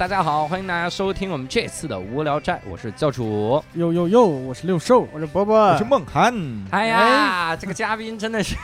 [0.00, 3.62] 哟，大家好，欢迎大家收听我们这次的无聊斋，我是教主。
[3.74, 6.34] 呦呦呦，我是六兽，我是伯伯，我是梦涵。
[6.70, 8.56] 哎呀，这个嘉宾真的是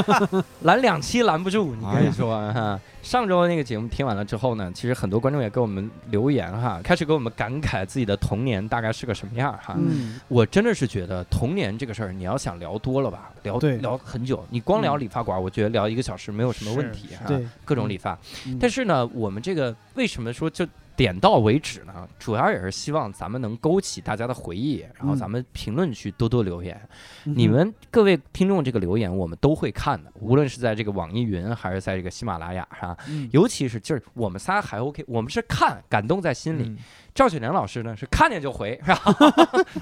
[0.60, 2.78] 拦两期拦不住，你跟你说哈。
[3.02, 9.74] 上周那个节目听完了之后呢，其实很多观众也给我们留言哈，开始给我们感慨自己的童年大概是个什么样哈。
[9.76, 14.42] 嗯，我真的是觉得童年这个事儿，你要想聊多了吧，聊对聊很久。
[14.48, 17.30] 你光聊理发馆，我觉得聊一个小时没有什么问题哈。
[17.64, 18.18] 各种理发。
[18.46, 22.06] 嗯但是呢，我们这个为什么说就点到为止呢？
[22.18, 26.80] 主要也是希望咱们能勾起大家的回忆，然后嗯咱们评论区多多留言。
[27.24, 36.64] 嗯你们各位听众这个留言我们都会看的，无论是在这个网易云还是在这个喜马拉雅上，嗯尤其是就是我们仨还 OK，我们是看感动在心里。
[36.64, 36.78] 嗯
[37.14, 39.00] 赵雪莲老师呢是看见就回，是吧？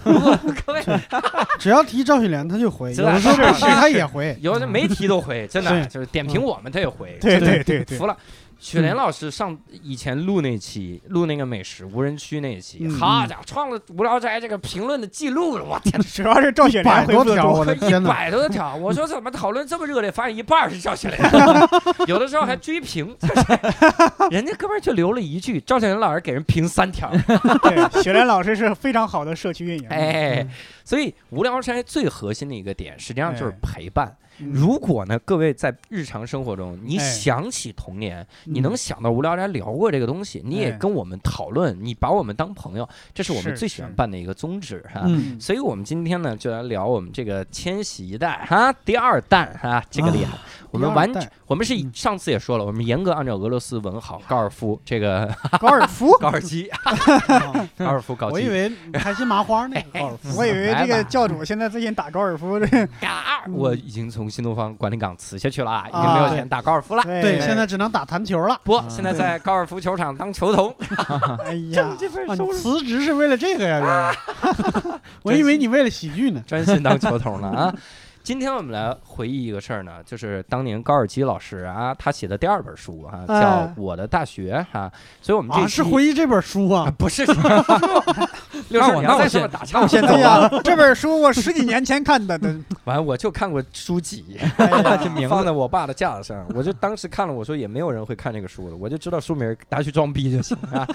[0.67, 0.83] 各位
[1.59, 4.37] 只要提赵雪莲他就回， 有是吧的时候不是提他也回。
[4.43, 8.15] 有的没提都回，真的就是点评我们他也回，对对对对服了。
[8.63, 16.07] 雪莲老师上以前录那期，录那个美食无人区那一期，嗯好家伙，创了无聊斋这个评论的记录了，我天哪！
[16.15, 18.09] 主 要是赵雪莲回复的多条，我，的天一哪！
[18.09, 21.21] 百多条， 我说怎么讨论这么热烈，发现一半是赵雪莲，
[22.07, 23.35] 有的时候还追评，就是
[24.31, 27.11] 人家哥们儿就留了一句，赵雪莲老师给人评三条，
[27.65, 29.89] 对，雪莲老师是非常好的社区运营。
[29.89, 30.47] 哎，
[30.85, 34.07] 所以无聊斋最核心的一个点，实际上就是哎陪伴。
[34.07, 37.13] 嗯如果呢，各位在日常生活中，你哎。
[37.23, 45.03] 想起童年，你嗯能想到无聊斋聊过这个东西，你也哎跟我们讨论，你把我们当朋友，这是我们最喜欢办的一个宗旨哈。
[45.05, 50.37] 嗯，所以我们今天呢，就来聊我们这个千禧一代哈，第二弹哈，这个厉害。
[50.71, 57.69] 我们完第二代，我们是以嗯上次也说了，我们严格按照俄罗斯文豪高尔夫这个高尔夫， 高尔基，哦。
[57.77, 62.67] 高尔夫高尔基，我以为开心麻花那个高尔夫， 我以为这个教主现在最近打高尔夫，这
[63.01, 63.53] 嘎，嗯。
[63.53, 67.03] 我已经从新东方管理岗辞下去了啊，已经啊没有钱打高尔夫了。
[67.03, 68.61] 对，现在只能打弹球了。
[68.65, 70.75] 不，啊现在在高尔夫球场当球童，
[71.45, 74.13] 哎呀， 这份啊，你辞职是为了这个呀？
[75.23, 76.43] 我以为你为了喜剧呢。
[76.47, 77.75] 专心当球童了啊！
[78.23, 84.91] 今天我们来回忆一个事儿呢，就是当年高尔基老师啊，他写的第二本书啊，叫哎《我的大学》哈，
[85.21, 86.95] 所以我们这啊，期是回忆这本书啊，啊。
[86.97, 87.25] 不是。
[88.69, 92.49] 六那叔，你要再这我那我先么打岔，那我先哎呀，这本书我十几年前看的，都
[92.85, 94.67] 完了我就看过书籍，哎
[95.29, 100.87] 放在我爸的架子上，我就当时看了，我说也没有人会看这个书的，我就知道书名儿，大家去装逼就行啊。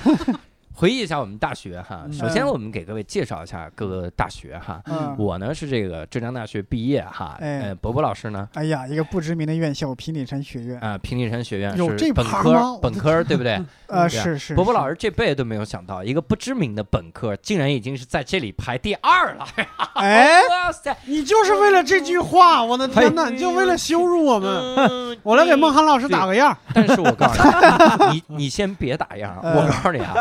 [0.79, 4.79] 回忆一下我们大学哈，嗯首先我们给各位介绍一下各个大学哈。
[4.85, 13.59] 嗯，我呢是这个浙江大学毕业哈，哎呃，伯伯老师呢，哎呀，一个不知名的院校平顶山学院，啊，平顶山学院有这是本科本科对不对？
[13.87, 19.47] 呃，是是，伯伯老师这辈子都没有想到，一个不知名的本科竟然已经是在这里排第二了。
[19.95, 20.95] 哎， 哇塞！
[21.05, 23.29] 你就是为了这句话，我的天哪！
[23.29, 24.47] 你就为了羞辱我们。
[24.75, 26.55] 嗯我来给孟涵老师打个样。
[26.73, 27.41] 但是我告诉
[28.11, 30.13] 你，你你先别打样，呃 我告诉你啊，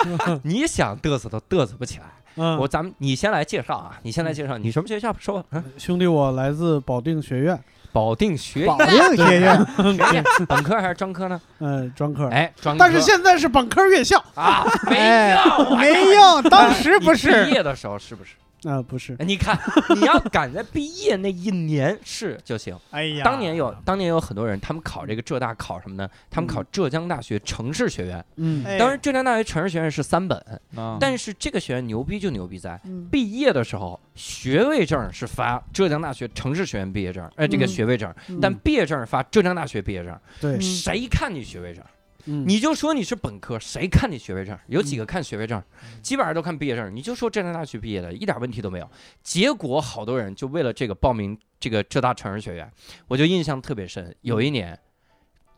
[0.47, 2.05] 你想嘚瑟都嘚瑟不起来。
[2.39, 5.15] 嗯我咱们你先来介绍啊，你先来介绍，你什么学校？
[5.19, 5.49] 说吧。
[5.53, 7.59] 嗯兄弟，我来自保定学院，
[7.93, 11.41] 保定学保定学院， 学院 本科还是专科呢？
[11.61, 12.29] 嗯，专科。
[12.29, 12.79] 哎，专科。
[12.79, 18.33] 但是现在是本科院校啊，没哎用，没用，当时不是毕业的时候是不是？
[18.67, 19.59] 啊，不是哎你看，
[19.95, 22.77] 你要赶在毕业那一年是就行。
[22.91, 26.09] 哎呀，当年有，当年有很多人，他们考这个浙大考什么呢？
[26.31, 28.25] 他们考浙江大学城市学院。
[28.37, 30.39] 嗯哎当然，浙江大学城市学院是三本，
[30.75, 40.19] 啊但是这个学院牛逼就牛逼在嗯毕业的时候，学位证是发浙江大学城市学院毕业证，呃，这个嗯学位证，嗯但毕业证是发浙江大学毕业证。
[40.41, 41.85] 对，谁看你学位证？
[42.27, 44.59] 嗯你就说你是本科，谁看你学位证？
[44.67, 45.63] 有几个看学位证？
[46.03, 46.95] 基本上都看毕业证。
[46.95, 48.91] 你就说浙江大学毕业的，一点问题都没有。
[49.23, 52.71] 结果好多人就为了这个报名这个浙大城市学院，
[53.09, 54.15] 我就印象特别深。
[54.23, 54.79] 有一年，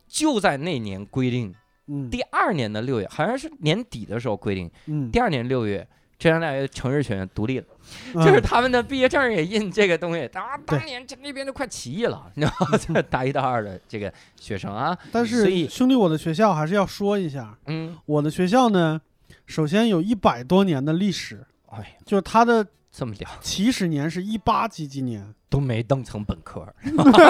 [0.06, 1.54] 就在那年规定，
[1.86, 5.86] 嗯第二年的六月，好像是年底的时候规定，嗯，第二年六月，
[6.18, 7.66] 浙江大学城市学院独立了，
[8.14, 10.26] 嗯就是他们的毕业证也印这个东西。
[10.34, 12.76] 啊，对当年这那边都快起义了，你知道吗？
[12.76, 19.00] 就是 大一大二的这个学生啊，但是兄弟，我的学校还是要说一下，嗯，我的学校呢，
[19.46, 22.66] 首先有一百多年的历史，哎，就是它的
[22.98, 23.30] 这么屌。
[23.40, 26.66] 起始年是一八几几年，都没弄成本科，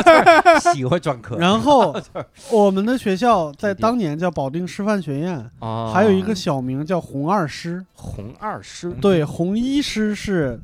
[0.72, 1.36] 喜欢专科。
[1.36, 1.94] 然后
[2.50, 5.92] 我们的学校在当年叫保定师范学院，哦。
[5.92, 10.58] 还有一个小名叫红二师，红二师，对，红一师是，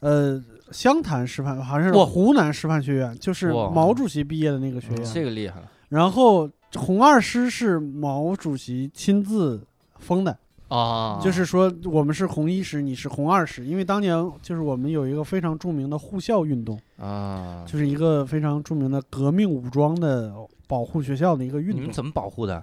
[0.00, 0.42] 呃。
[0.72, 5.04] 湘潭师范好像是湖南师范学院，就是毛主席毕业的那个学院。
[5.04, 5.66] 这个厉害了。
[5.88, 9.66] 然后红二师是毛主席亲自
[9.98, 10.38] 封的，
[10.70, 11.20] 啊！
[11.22, 20.32] 就是说我们是红一师，你是红二师，因为当年就是我们有一个非常著名的护校运动，啊，就是一个非常著名的革命武装的
[20.66, 22.62] 保护学校的一个运动，你们怎么保护的？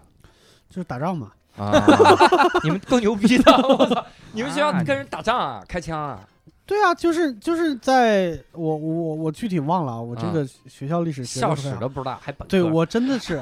[0.69, 1.31] 就是打仗嘛。
[1.57, 1.71] 啊，
[2.63, 4.05] 你们够牛逼的，我操！
[4.31, 6.19] 你们学校啊跟人打仗啊，开枪啊？
[6.67, 12.47] 对啊，就是就是在我我我具体忘了啊，我这个学校历史学得校史都不知道，还本？
[12.47, 13.41] 对我真的是，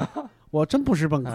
[0.56, 1.32] 我真不是本科，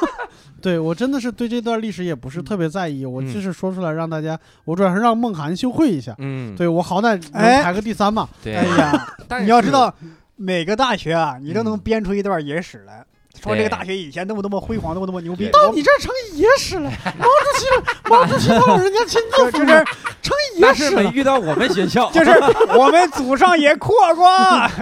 [0.60, 8.54] 对我真的是对这段历史也不是特别在意，我嗯就是说出来让大家，我主要是让梦涵羞愧一下，嗯，对我好歹排个第三嘛，对。
[8.54, 9.92] 哎，呀，但是你要知道，
[10.36, 13.02] 每个大学啊，你都能嗯编出一段野史来，
[13.42, 15.48] 说这个大学以前多么多么辉煌，多么多么牛逼。
[15.50, 19.84] 到你这儿成野史了，毛主席毛主席他老人家亲自就就是封的，
[20.22, 21.10] 成野史了没。
[21.10, 22.30] 遇到我们学校，就是
[22.76, 24.28] 我们祖上也扩 过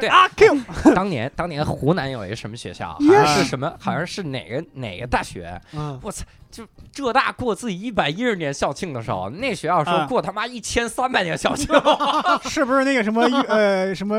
[0.01, 0.59] 对阿 Q，
[0.95, 5.61] 当年当年湖南有一个什么学校，好也像是是什么，好像是哪个哪个大学？
[5.73, 6.25] 嗯，我操！
[6.51, 10.07] 就浙大过自己一百一十年校庆的时候，那学校说啊。
[10.07, 11.67] 过他妈一千三百年校庆，
[12.49, 14.17] 是不是那个什么 呃什么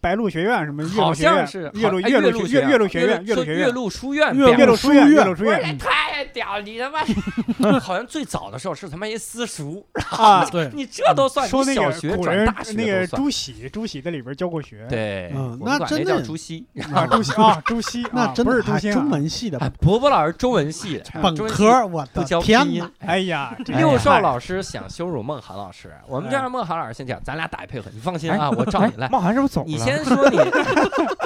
[0.00, 5.78] 白鹿学院什么岳好麓学院像是岳麓岳麓学岳麓学院岳麓学院麓书院岳麓书院岳麓书院
[6.20, 7.00] 太屌，你他妈！
[7.80, 13.06] 好像最早的时候是他妈一私塾，啊，对，你这都算说那个小学古人转大学那个。
[13.06, 14.86] 朱熹，朱熹在里边教过学。
[14.88, 16.66] 对，嗯我管那那真的叫朱熹。
[16.92, 22.90] 啊，朱熹 啊，朱熹那啊真的是朱熹啊中文系的哎，伯伯老师中文系的，本科，我不教拼音哪！
[23.06, 29.08] 哎呀，这六少老师想羞辱孟涵老师，我们就哎让孟涵老师先讲，咱俩打一配合，你放心哎啊，我照你来。
[29.08, 29.66] 孟涵是不是走了？
[29.66, 30.38] 你先说你，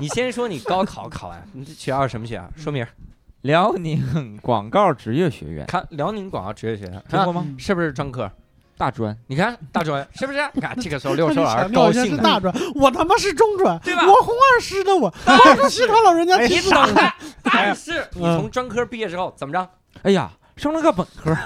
[0.01, 2.49] 你先说你高考考完，你这学校是什么学校？
[2.57, 2.89] 说明儿
[3.45, 7.47] 辽宁广告职业学院看辽宁广告职业学院，啊听过吗？
[7.59, 8.31] 是不是专科？
[8.79, 10.41] 大专你看大专是不是？
[10.55, 17.03] 你看这个时候六他兽老师这强调一下高兴的，是大专，我他妈是中专，对吧我红二师的我，毛主席他老人家哎亲自等着。
[17.05, 19.69] 哎但是你嗯从专科毕业之后怎么着？
[20.03, 21.37] 哎呀，升了个本科。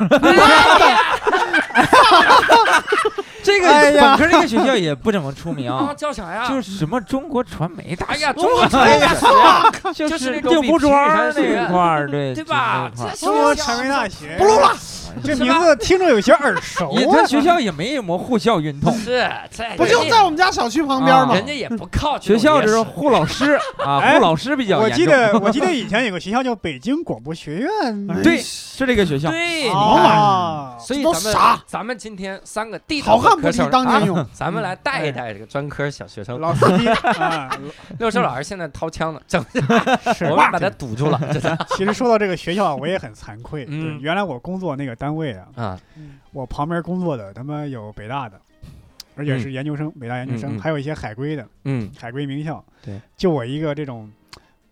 [3.43, 6.49] 这个哎呀本科这个学校也不怎么出名，啊，叫啥呀？
[6.49, 12.91] 就是什么中国传媒大学，哎呀，中国传媒大学，就 就是定不种比庄那块儿，对对吧？
[13.19, 14.77] 中国传媒大学，不录了，
[15.25, 17.11] 这名字听着有些耳熟也啊。
[17.13, 19.29] 他学校也没什么护校运动，是
[19.77, 21.47] 不就在我们家小区旁边吗啊人？
[21.47, 25.07] 家也不靠学校就是是护老师 啊，哎护老师比较我记。
[25.07, 27.71] 得我记得以前有个学校叫北京广播学院，
[28.11, 29.31] 哎对，是这个学校。
[29.31, 29.71] 对，你。
[29.71, 36.41] 啊，这都所以咱们啥咱们今天三个地道好汉不提的科生啊当年勇， 咱们来带一带这个专科小学生。
[36.41, 36.89] 老司机
[37.19, 37.51] 啊，
[37.99, 39.45] 六兽老师现在掏枪呢，整
[40.15, 41.21] 是我们把他堵住了，
[41.77, 43.65] 其实说到这个学校，我也很惭愧。
[44.01, 45.81] 原来我工作那个单位啊，啊，
[46.33, 48.41] 我旁边工作的他妈有北大的，
[49.17, 52.65] 而且是研究生，北大研究生，还有一些海归的，嗯海归名校。
[52.85, 54.11] 对，就我一个这种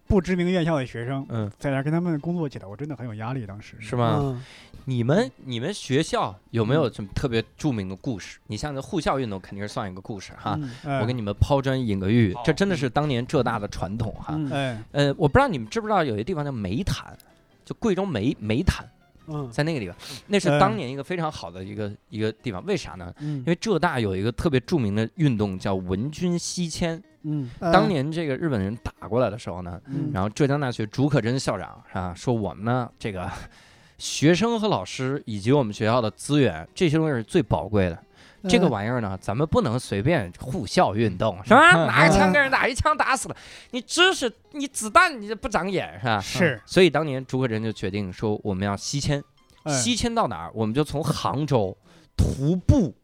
[0.07, 3.45] 不知名院校的学生，嗯，在那儿跟他们工作起来，我真的很有压力。
[3.47, 4.19] 当时是吗？
[4.21, 4.43] 嗯
[4.89, 8.39] 你们你们学校有没有什么特别著名的故事？
[8.47, 10.57] 你像这护校运动肯定是算一个故事哈。
[11.01, 14.35] 我给你们抛砖引个玉，这真的是当年浙大的传统哈。
[14.37, 14.51] 嗯。
[14.53, 17.17] 哎，呃，我不知道你们知不知道有一个地方叫煤潭，
[17.65, 18.89] 就贵州煤煤潭，
[19.27, 19.51] 嗯。
[19.51, 19.97] 在那个地方，
[20.29, 22.65] 那是嗯当年一个非常好的一个一个地方。
[22.65, 23.13] 为啥呢？
[23.19, 23.39] 嗯。
[23.39, 27.03] 因为浙大有一个特别著名的运动叫文军西迁。
[27.23, 27.51] 嗯。
[27.59, 30.13] 当年这个日本人打过来的时候呢，嗯。
[30.15, 33.29] 然后浙江大学竺可桢校长啊说我们呢这个
[33.99, 37.99] 学生和老师以及我们学校的资源，这些东西是最宝贵的。
[38.49, 41.73] 这个嗯玩意儿呢，咱们不能随便护校运动，是吧？
[41.87, 43.37] 拿个枪跟人打，一枪打死了，
[43.73, 46.21] 你知识，你子弹你这不长眼是吧？
[46.21, 49.21] 是所以当年竺可桢就决定说，我们要西迁，
[49.65, 50.51] 哎西迁到哪儿？
[50.55, 51.77] 我们就从杭州
[52.17, 52.95] 徒步，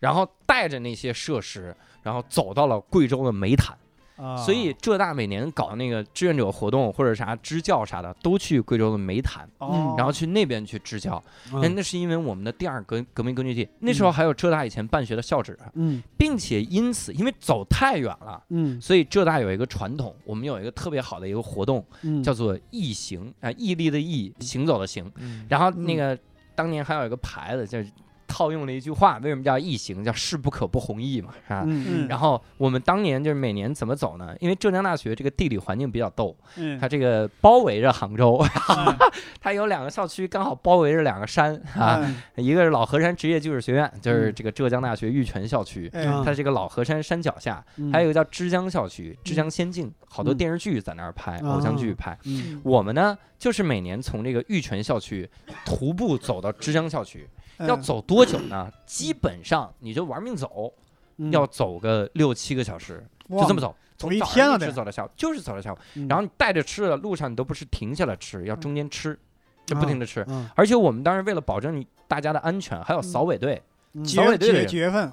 [0.00, 3.74] 然后带着那些设施，然后走到了贵州的湄潭。
[4.16, 4.36] 啊。
[4.36, 9.94] 所以浙大每年搞那个志愿者活动或者啥支教啥的，都去贵州的煤潭，哦。
[9.96, 11.22] 然后去那边去支教。
[11.52, 11.74] 那、嗯。
[11.74, 16.02] 那是因为我们的第二革革命根据地，那时候还有浙大以前办学的校址，嗯。
[16.16, 18.42] 并且因此因为走太远了。
[18.50, 18.80] 嗯。
[18.80, 22.22] 所以浙大有一个传统，我们有一个特别好的一个活动，嗯。
[22.22, 25.10] 叫做毅行啊，毅力的毅，行走的行。
[25.16, 25.44] 嗯。
[25.48, 26.18] 然后那个
[26.54, 27.90] 当年还有一个牌子，就是
[28.26, 30.04] 套用了一句话，为什么叫异行？
[30.04, 31.62] 叫势不可不弘毅嘛，是吧？
[31.66, 34.34] 嗯然后我们当年就是每年怎么走呢？
[34.40, 38.44] 因为浙江大学这个地理环境比较逗，嗯它这个包围着杭州，
[38.76, 38.96] 嗯
[39.40, 42.00] 它有两个校区刚好包围着两个山啊，
[42.36, 45.90] 嗯一个是老河山职业技术学院，就是嗯这个浙江大学玉泉校区。
[46.24, 52.16] 它这个老河山山脚下，嗯还有一个叫枝江校区，枝江仙境，好多嗯电视剧在那儿拍，偶像剧拍。
[52.24, 55.28] 嗯我们呢，就是每年从这个玉泉校区
[55.64, 57.28] 徒步走到枝江校区，
[57.58, 58.70] 要嗯走多久呢？
[58.86, 60.72] 基本上你就玩命走，
[61.16, 65.78] 嗯要走个六七个小时，就这么走，走从早上一直走到下午，就是走到下午。
[65.94, 69.18] 嗯然后你带着吃的，路上你都不是停下来吃，要中间吃，
[69.66, 70.24] 就不停的吃。
[70.28, 73.62] 嗯而且我们当时为了保证你大家的安全，还有扫尾队。
[74.04, 74.66] 扫尾队？
[74.66, 75.12] 几月份？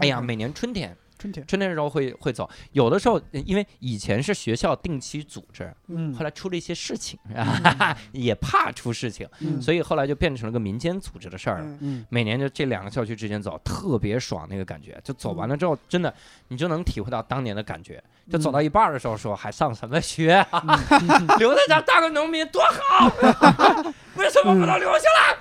[0.00, 2.48] 哎呀，每年春天春天，春天的时候会会走。
[2.72, 7.18] 有的时候，因为以前是学校定期组织，嗯后来出了一些事情，
[8.12, 11.78] 也怕出事情，嗯所以后来就变成了个民间组织的事儿了。
[12.08, 14.98] 每年就这两个校区之间走，特别爽那个感觉。
[15.02, 16.12] 就走完了之后，真的
[16.48, 18.02] 你就能体会到当年的感觉。
[18.30, 20.62] 就走到一半的时候说，还上什么学啊？
[21.38, 23.08] 留在这当个农民多好，
[24.16, 25.38] 为什么不能留下来？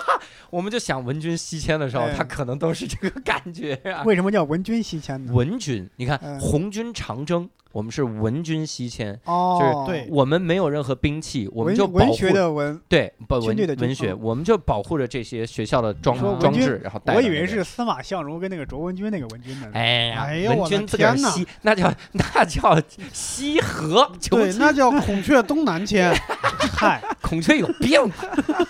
[0.50, 4.02] 我们就想文军西迁的时候，哎他可能都是这个感觉啊。
[4.04, 5.15] 为什么叫文军西迁呢？
[5.32, 6.38] 文军，你看嗯。
[6.40, 19.68] 红军长征，我们是文军西迁，哦，对我们没有任何兵器，我们就文保护文学的文，对文文学，嗯我们就保护着这些学校的装装置，然后带我以为是司马相如跟那个卓文君那个文君呢。
[19.74, 22.80] 哎呀，哎呦文君自个儿西，那叫那叫
[23.12, 24.10] 西河。
[24.30, 26.18] 对，那叫孔雀东南迁。
[26.78, 28.10] 嗨，孔雀有病，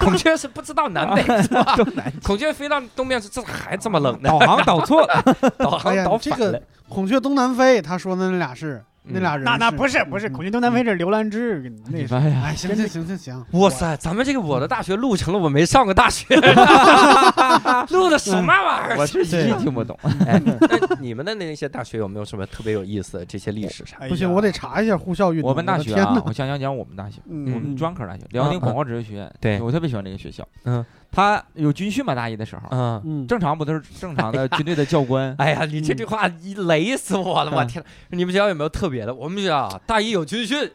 [0.00, 1.76] 孔雀是不知道南北 是吧？
[2.24, 4.28] 孔雀飞到东边是，这还这么冷呢？
[4.28, 5.24] 导航导错了，
[5.58, 6.62] 导航导，这个反了。
[6.88, 16.34] 孔雀东南飞，他说的那俩是那俩人，那那不是不是，孔雀东南飞是刘兰芝，那是哎呀，哎，行行行行行，哇塞，咱们这个我的大学录成了我没上过大学，
[17.90, 18.96] 录的什么玩意儿？
[18.98, 19.96] 我是一句听不懂。
[20.26, 23.98] 哎，那你们的那些大学有没有什么特别有意思的这些历史上？
[24.00, 25.48] 哎呀不行，我得查一下呼校运动。
[25.48, 29.32] 我们大学啊我想想讲我们大学，我嗯们专科大学，辽宁广告职业学院。
[29.40, 30.46] 对我特别喜欢这个学校。
[30.64, 35.34] 嗯，他有军训嘛，大一的时候，嗯，嗯，正常不都是正常的 军队的教官？
[35.38, 37.50] 哎呀，你这句话一雷死我了！
[37.50, 39.14] 我天，你们学校有没有特别的？
[39.14, 40.70] 我们学校啊大一有军训。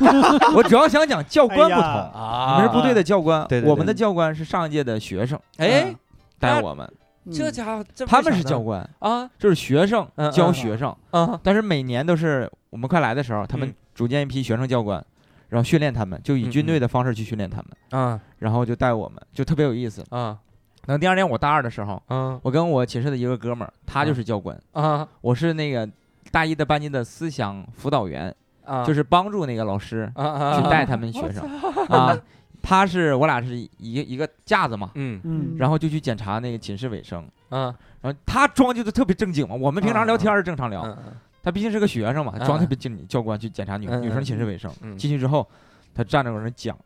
[0.54, 1.82] 我主要想讲教官不同。
[1.82, 2.56] 啊。
[2.56, 5.94] 你们是部队的教官我们的教官是上一届的学生哎，
[6.38, 6.90] 带我们，
[7.32, 9.30] 这家伙这他们是教官官，啊。
[9.38, 10.94] 就是学生嗯教嗯学生。
[11.10, 13.74] 啊但是每年都是我们快来的时候，他们嗯。
[13.94, 15.04] 组建一批学生教官，
[15.48, 17.56] 然后训练他们，就以嗯军队的方式去训练他
[17.90, 20.04] 们，啊然后就带我们，就特别有意思。
[20.10, 20.38] 啊
[20.86, 25.86] 等第二年我大二的时候，嗯我跟我寝室的一个哥们儿，他就是教官，啊我是那个
[26.30, 28.82] 大一的班级的思想辅导员，啊！
[28.84, 31.44] 就是是帮助那个老师去带他们学生
[31.88, 32.18] 啊。
[32.62, 37.22] 他是我俩是一个一个架子嘛，嗯嗯，然后就去检查那个寝室卫生。
[37.50, 40.96] 啊然后他装就的特别正经嘛，我们平常聊天是正常聊，嗯
[41.42, 43.06] 他毕竟是个学生嘛，嗯装特别正经。
[43.06, 45.46] 教官去检查女嗯女生寝室卫生，嗯进去之后，
[45.94, 46.76] 他站着搁那讲，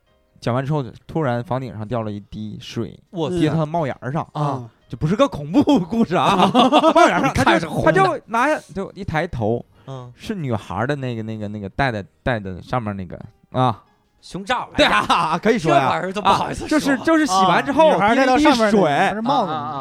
[0.43, 6.51] 讲完之后，突然房顶上掉了一滴水，我嗯滴到他帽檐儿上，啊就不是个恐怖故事啊，
[6.95, 13.19] 帽檐上， 他就他就拿下就一抬头，嗯，是女孩的那个那个那个戴的戴的上面那个
[13.53, 13.83] 啊，
[14.21, 18.81] 胸罩对啊，可以说呀玩意儿不好啊意思，就是就是洗完之后滴滴戴到上面水？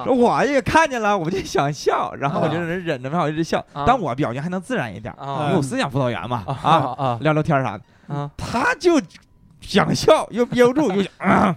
[0.05, 7.75] 说我也看见了，我就想笑，然后我就啊忍忍着没好意思笑，啊但我表情还能自然一点，啊因为我思想辅导员嘛啊啊，啊聊聊天啥
[8.07, 9.01] 的，啊他就
[9.61, 11.11] 想笑又憋不住，又想。
[11.17, 11.55] 啊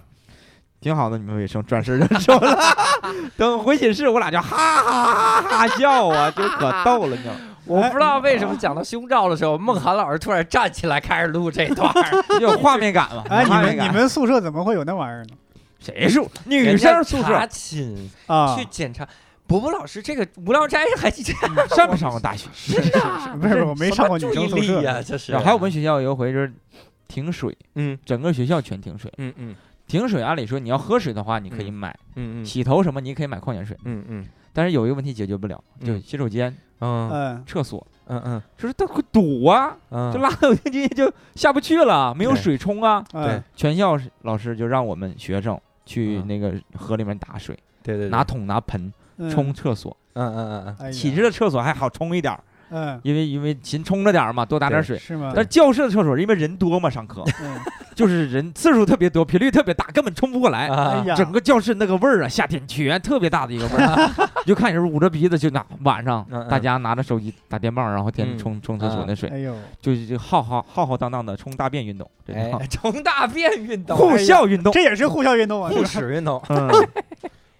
[0.80, 2.58] 挺好的，你们卫生，转身就走了。
[3.38, 7.40] 等回寝室，我俩就哈哈哈哈笑啊， 就可逗了，你知道吗？
[7.64, 12.24] 我不知道为什么讲到胸罩的时候，孟涵老师突然站起来开始录这段儿。
[12.38, 13.24] 有画面感了？
[13.30, 15.30] 哎，你们你们宿舍怎么会有那玩意儿呢？
[15.80, 19.08] 谁宿女生宿查舍寝啊去，检查。
[19.46, 22.48] 伯伯老师，这个无聊斋还这样上没上过大学？
[23.40, 24.82] 不是不是，我没上过女生宿舍。
[24.82, 25.34] 呀，这是。
[25.38, 26.52] 还有我们学校有一回就是
[27.14, 27.96] 停水，嗯。
[28.04, 29.12] 整个学校全停水。
[29.18, 29.54] 嗯嗯。
[29.86, 32.44] 停水，按理说你要喝水的话，你可以买，嗯嗯。
[32.44, 34.26] 洗头什么你可以买矿泉水，嗯嗯。
[34.52, 36.02] 但是有一个问题解决不了，就嗯。
[36.02, 37.08] 洗手间、嗯。
[37.10, 38.42] 嗯，厕所，嗯嗯。
[38.58, 43.04] 就是它会堵啊，嗯，就拉有进去就下不去了，没有水冲啊。
[43.12, 43.40] 对。
[43.54, 46.26] 全校老师就让我们学生去嗯。
[46.26, 49.30] 那个河里面打水，对对，拿桶拿盆嗯。
[49.30, 49.96] 冲，厕所。
[50.14, 50.92] 嗯嗯嗯哎呀。
[50.92, 54.98] 寝室的厕所还好冲一点儿，嗯，因为因为勤冲着点儿嘛，多打点对水。
[54.98, 55.32] 是吗？
[55.34, 57.56] 但教室的厕所因为人多嘛，上课嗯
[57.94, 60.66] 就是人次数特别多，频率特别大，根本冲不过来。
[60.68, 64.10] 嗯，哎呀，整个教室那个味儿啊，夏天全特别大的一个味儿，
[64.44, 74.72] 你就看人捂着鼻子就拿晚上大家拿着手机打电棒，然后天天嗯冲冲厕所那水，哎呦，就是就浩浩浩浩荡荡的冲大便运动，这叫哎， 冲大便运动，护校运动。
[74.72, 75.70] 这也是护校运动啊！
[75.70, 76.68] 护屎运动，嗯，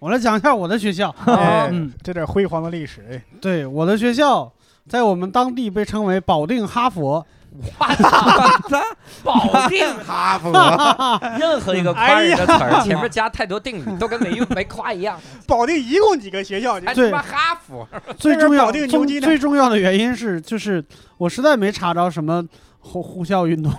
[0.00, 1.14] 我来讲一下我的学校。
[1.26, 4.52] 哎嗯，这点辉煌的历史，哎，对，我的学校
[4.88, 7.26] 在我们当地被称为保定哈佛。
[9.22, 10.50] 保定哈佛，
[11.38, 15.18] 任何一个夸人的词儿前面加太多定语，都跟没用没夸一样。
[15.46, 16.80] 保定一共几个学校？
[16.80, 18.86] 对还他妈哈佛，最重要最
[19.20, 20.84] 最重要的原因是，就是
[21.16, 22.44] 我实在没查着什么
[22.80, 23.72] 呼呼啸运动。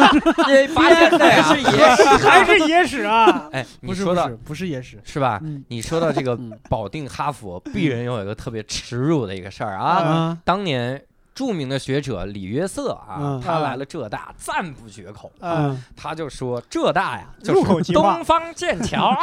[0.48, 2.28] 也发现还是野史。
[2.28, 3.48] 还是野史啊！
[3.52, 5.00] 哎，你说的不是野史。
[5.04, 5.40] 是吧？
[5.42, 9.86] 嗯你说到这个嗯保定哈佛，鄙人有一个特别耻辱的一个事儿啊。
[10.02, 11.00] 啊当年
[11.34, 15.32] 著名的学者李约瑟啊嗯，他来了浙大，赞不绝口。
[15.40, 19.16] 嗯，他就说浙大呀，就是东方剑桥，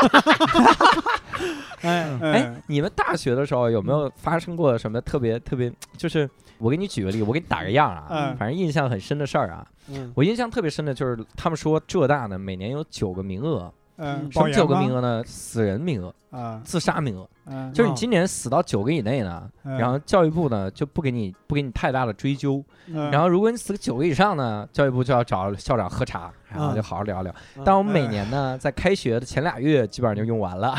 [1.82, 5.72] 哎，哎嗯，你们大学的时候有没有发生过什么特别特别？
[5.98, 8.38] 就是我给你举个例，我给你打个样啊，嗯。
[8.38, 9.66] 反正印象很深的事儿啊。
[9.88, 15.24] 嗯，我印象特别深的就是他们说浙大呢每年有九个名额，嗯，什么九个名额额呢？
[15.26, 27.36] 死人名额、啊，自杀名额，嗯，就是你哦今年死到九个以内呢，嗯然后教育部呢就不给你不给你太大的追究，嗯然后如果你死个九个以上呢，教育部就要找校长喝茶，然后就好好聊聊。
[27.66, 30.74] 但我们每年呢，在开学的前俩月基本上就用完了。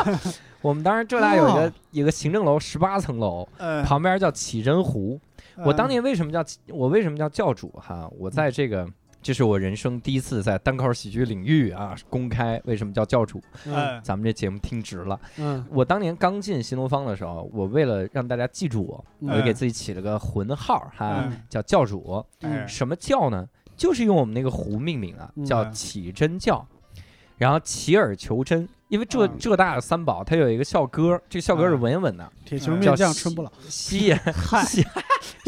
[0.62, 5.20] 我们当时浙大有一个哦有个行政楼，十八层楼，嗯旁边叫启真湖。
[5.58, 8.08] 我当年为什么叫我为什么叫教主哈？
[8.18, 8.88] 我在这个。
[9.24, 13.40] 这是我人生第一次在单口喜剧领域啊公开为什么叫教主？
[13.64, 15.18] 嗯咱们这节目听直了。
[15.38, 22.22] 嗯我当年刚进新东方的时候，我为了让大家记住我，嗯我就给自己起了个浑号哈，嗯叫教主。
[22.42, 23.48] 嗯什么教呢？
[23.74, 26.62] 就是用我们那个湖命名啊，叫嗯启真教。
[27.38, 34.84] 然后起而求真，因为浙嗯浙大的三宝，它有一个校歌，这个校歌是嗯文言文的，铁球叫面酱西吃不老惜言嗨惜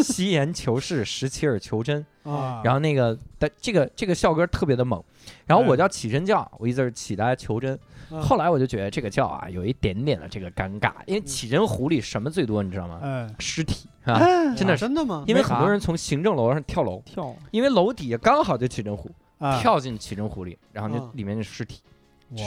[0.03, 2.05] 惜言求是，实其而求真。
[2.25, 5.03] 啊，然后那个但这个这个校歌特别的猛，
[5.47, 7.73] 然后我嗯叫启真教，我一直是起来求真。
[7.75, 13.01] 嗯后来我就觉得这个教啊有一点点的这个尴尬，因为启真湖里什么最多，你知道吗？
[13.03, 15.25] 嗯尸体啊，嗯真的是，真的吗？
[15.27, 21.91] 因为很多人从行政楼上跳楼，跳因为楼底下刚好就启真湖，啊，跳进启真湖里，然后就啊里面是尸体，哇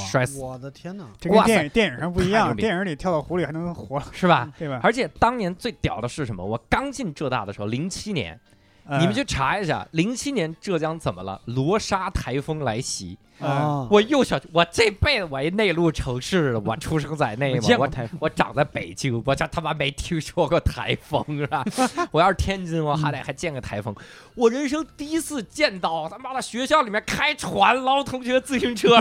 [0.10, 1.06] 摔死，我的天哪！
[1.20, 4.52] 这跟哇塞电影电影上不一样，电影里跳到湖里还能活，是吧？
[4.58, 4.80] 对吧？
[4.84, 6.44] 而且当年最屌的是什么？
[6.46, 8.58] 我刚进浙大的时候，零七年，嗯
[9.00, 11.40] 你们去查一下，零七年浙江怎么了？
[11.46, 21.64] 罗莎台风来袭，嗯啊，我又想，我这辈子我一内陆城市，我出生在内蒙，我台，我长在北京，我这他妈没听说过台风是吧？
[22.12, 23.96] 我要是天津，我还得还见个台风。
[24.34, 28.96] 我人生第一次见到他妈的学校里面开船捞同学自行车。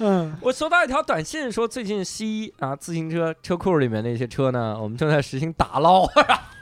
[0.00, 6.06] 嗯 我收到一条短信说，最近西啊自行车车库里面那些车呢，我们正在实行打捞，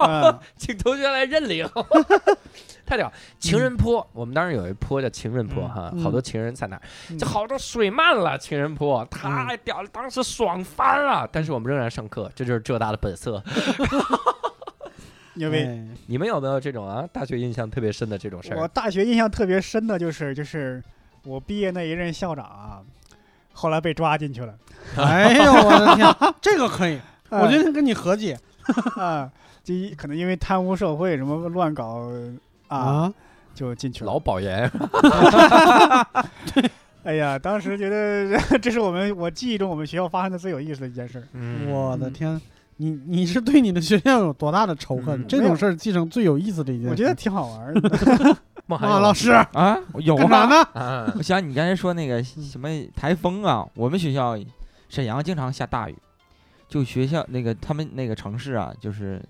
[0.01, 1.52] 嗯请同学来认领。
[2.85, 3.11] 太屌！
[3.39, 8.37] 情人坡，我们当时有一坡叫情人坡嗯哈，嗯好多情人在那儿，嗯就好多水漫了。
[8.37, 11.27] 情人坡太屌了，当时爽翻了。
[11.33, 13.43] 但是我们仍然上课，这就是浙大的本色。
[15.35, 15.59] 牛逼！
[15.59, 18.61] 哎你们有没有这种啊大学印象特别深的这种事儿？
[18.61, 20.83] 我大学印象特别深的就是就是
[21.25, 22.83] 我毕业那一任校长啊，
[23.55, 24.55] 后来被抓进去了。
[24.99, 28.39] 哎呦我的天，这个可以，我嗯决定跟你和解
[28.97, 29.31] 啊，
[29.65, 32.09] 就一可能因为贪污受贿什么乱搞
[32.69, 33.15] 啊，啊！
[33.55, 34.13] 就进去了。
[34.13, 34.71] 老保研，
[37.05, 41.25] 哎呀，当时觉得 这是我们我记忆中我们学校发生的最有意思的一件事儿。
[41.33, 42.41] 嗯我的天，
[42.77, 45.21] 你你是对你的学校有多大的仇恨？
[45.21, 46.91] 嗯这种事儿记成最有意思的一件事。
[46.91, 48.37] 我觉得挺好玩儿的。
[48.67, 50.47] 孟涵啊，老师啊，有吗？
[50.47, 50.63] 呢？
[50.81, 54.39] 啊我想你刚才说那个什么台风啊，我们学校
[54.89, 55.97] 沈阳经常下大雨，
[56.69, 59.21] 就学校那个他们那个城市啊，就是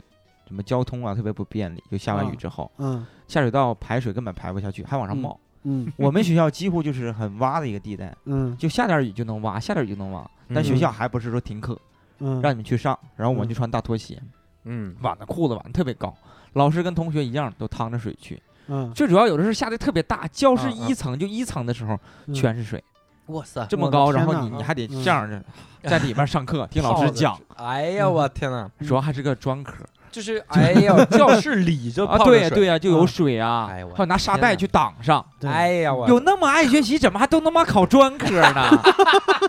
[0.52, 5.38] 什么交通啊特别不便利，就下完雨啊之后，嗯下水道排水根本排不下去，还往上冒。
[5.64, 10.30] 嗯我们学校几乎就是很洼的一个地带，嗯就下点雨就能挖，下点雨就能挖。
[10.54, 11.80] 但学校还不是说停课，
[12.18, 14.20] 嗯，让你们去上，然后我们就嗯穿大拖鞋，
[14.64, 16.14] 嗯，挽的裤子挽的特别高，
[16.52, 18.42] 老师跟同学一样都趟着水去。
[18.68, 22.82] 嗯最主要有的时候下的特别大，教室一层就一层的时候嗯全是水，
[23.26, 25.42] 哇塞，这么高，然后你你还得嗯这样的
[25.84, 28.70] 在里边上课 听老师讲，哎呀，我天哪！
[28.80, 35.24] 主要还是个专科就是哎呀，教室里就啊，泡水对呀对呀，就有啊水啊，还有拿沙袋去挡上。
[35.42, 38.82] 哎呀，我有那么爱学习，怎么还都他妈考专科呢？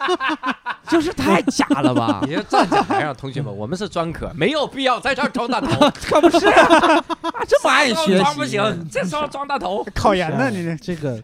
[0.89, 2.35] 就是太假了吧你？
[2.35, 7.03] 就站讲台上，同学们，我们是专科，没有必要在这儿装大头， 可不是啊，
[7.47, 9.85] 这么爱学装不习，行，这时候装大头。
[9.93, 11.21] 考研呢，你这这个，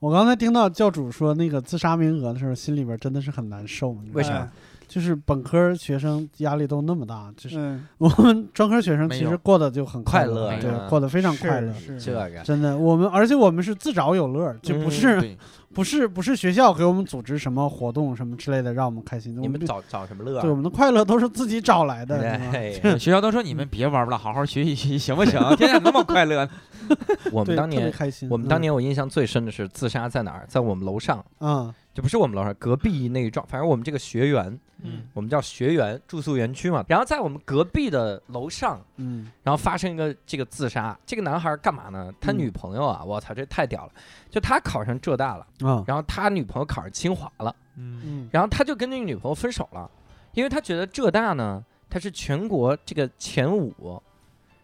[0.00, 3.96] 我刚才听到教主说那个自杀名额的时候，心里边真的是很难受。
[4.12, 4.50] 为啥嗯
[4.92, 11.72] 就是本科学生压力都那么大，就是嗯， 我们专科学生其实过得就很快乐，对过得非常快乐。
[11.72, 12.40] 是这个。
[12.44, 15.38] 真的，我们而且我们是自找有乐，就不嗯是、对
[15.74, 19.40] 不是不是学校给我们组织什么活动什么之类的让我们开心。
[19.40, 20.42] 你们找找什么乐啊？
[20.42, 25.40] 对我们的快乐都是自己找来的，是吧哎， 学校都说你们别玩了，好好学习学习，行不行？
[25.56, 26.48] 天天那么快乐，
[27.32, 28.28] 我们当年，开心。
[28.30, 30.44] 我们当年我印象最深的是自杀在哪儿？
[30.48, 36.82] 在我们楼上，嗯就不是我们楼上，隔壁那一幢，反正我们这个学员，嗯，我们叫学员住宿园区嘛。
[36.88, 40.96] 然后在我们隔壁的楼上，嗯然后发生一个这个自杀。
[41.04, 42.12] 这个男孩干嘛呢？
[42.20, 43.92] 他嗯女朋友啊，我操，这太屌了！
[44.30, 49.90] 就他考上浙大了，啊然后他女朋友考上清华了，嗯嗯然后他就跟那个女朋友分手了，
[50.32, 54.00] 因为他觉得浙大呢，它是全国这个前五，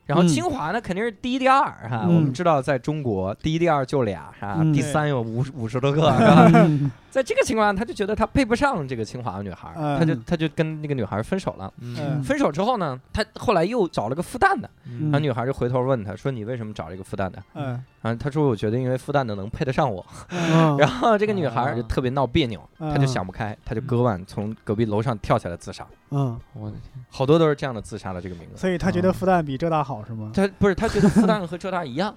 [0.06, 4.56] 然后嗯清华呢肯定是第一第二哈，嗯我们知道在中国第一第二就俩哈？
[4.60, 6.50] 嗯第三有五五十多个 是吧？
[6.54, 11.72] 嗯在这个情况下，他就觉得他配不上这个清华的女孩，嗯他就他就跟那个女孩分手了。
[11.80, 25.86] 嗯分手之后呢，他后来又找了个复旦的，嗯然后女孩就回头问他说：“你为什么找这个复旦的嗯？”然后他说：“我觉得因为复旦的能配得上我。”嗯 然后这个女孩就特别闹别扭，嗯她就想不开，她就割腕从隔壁楼上跳下来自杀。
[26.10, 28.56] 嗯我的天，好多都是这样的自杀的这个名字。
[28.56, 30.30] 所以他觉得复旦比浙大好是吗？
[30.34, 32.14] 他不是他觉得复旦和浙大一样，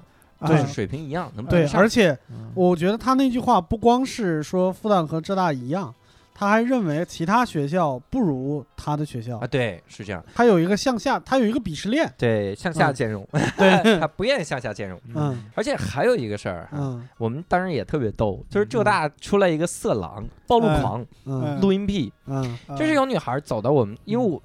[0.47, 2.51] 就啊是水平一样，对而且嗯。
[2.55, 5.93] 我觉得他那句话不光是说复旦和浙大一样，
[6.33, 9.37] 他还认为其他学校不如他的学校。
[9.37, 12.11] 啊，，对，是这样，他有一个向下，他有一个鄙视链。
[12.17, 13.27] 对，向下嗯兼容，
[13.57, 14.99] 对，他不愿意向下兼容。
[15.13, 15.43] 嗯。
[15.55, 17.07] 而且还有一个事儿，嗯。
[17.17, 21.59] 我们当时也特别逗，就是浙大出来一个色狼、暴露狂、嗯。
[21.61, 22.11] 录音癖，
[22.77, 24.41] 就是有女孩走到我们，因为我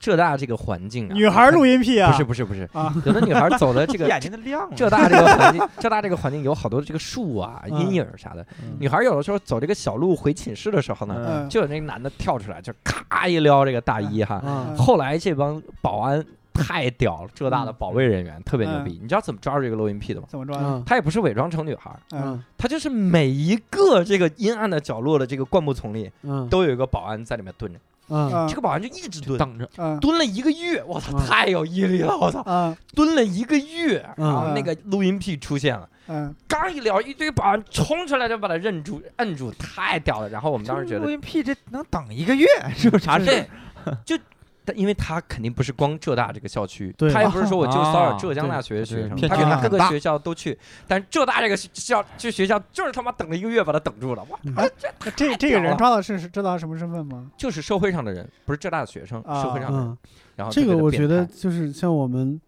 [0.00, 4.76] 浙大这个环境啊，女孩录音癖啊，不是不是不是，啊，有的女孩走的这个 眼睛都亮了。
[4.76, 8.46] 浙大这个环境， 浙大这个环境有好多这个树啊、嗯阴影啥的。
[8.62, 14.40] 嗯女孩有的时候走这个小路回寝室的时候呢，嗯就有那个男的跳出来，就咔一撩这个大衣哈。
[14.44, 18.98] 嗯后来这帮保安太屌了，浙大的保卫人员特别牛逼。
[19.02, 20.26] 你知道怎么抓住这个录音癖的吗？
[20.30, 20.56] 怎么抓？
[20.60, 21.90] 嗯他也不是伪装成女孩，
[22.56, 27.78] 他就是每一个这个阴暗的角落的这个灌木丛里，嗯都有一个保安在里面蹲着。
[28.48, 31.26] 这个保安就一直蹲，等着，嗯蹲了一个月，我操，嗯。
[31.26, 32.42] 太有毅力了，我操！
[32.46, 34.26] 嗯蹲了一个月，嗯。
[34.26, 35.88] 然后那个录音癖出现了。
[36.08, 36.34] 嗯。
[36.46, 40.28] 刚一聊，一堆保安冲出来就把他摁住、摁住，太屌了。
[40.28, 43.04] 然后我们当时觉得，录音癖这能等一个月，是不是？
[43.04, 43.48] 啥事对？，
[44.04, 44.16] 就
[44.68, 47.10] 但因为他肯定不是光浙大这个校区，对。
[47.10, 54.68] 他也不是说我就骚扰啊浙江大学的学生，对他可能各个学校都去，但浙大这个校这学校就是他妈等了一个月把他等住了，哇，那
[55.16, 57.30] 这这个人抓的是是知道他什么身份吗？
[57.38, 59.42] 就是社会上的人，不是浙大的学生，啊。
[59.42, 59.96] 社会上的人，嗯，
[60.36, 62.38] 然后这个我觉得就是像我们，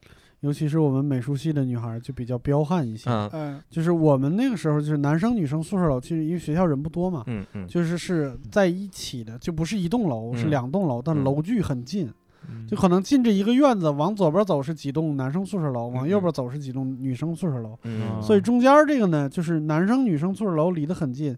[0.40, 3.10] 尤其是我们美术系的女孩儿就比较彪悍一些。
[3.32, 3.60] 嗯。
[3.68, 7.64] 就是我们那个时候就是男生女生宿舍楼，其实因为学校人不多嘛，嗯嗯。
[7.64, 11.24] 嗯，就是是在一起的，就不是一栋楼，是嗯两栋楼，但嗯。
[11.24, 12.10] 楼距很近，
[12.48, 12.66] 嗯。
[12.66, 16.08] 就可能进这一个院子，往左边走是几栋男生宿舍楼，往嗯。
[16.08, 18.20] 右边走是几栋女生宿舍楼，嗯。
[18.22, 21.36] 所以中间这个呢，就是男生女生宿舍楼离得很近，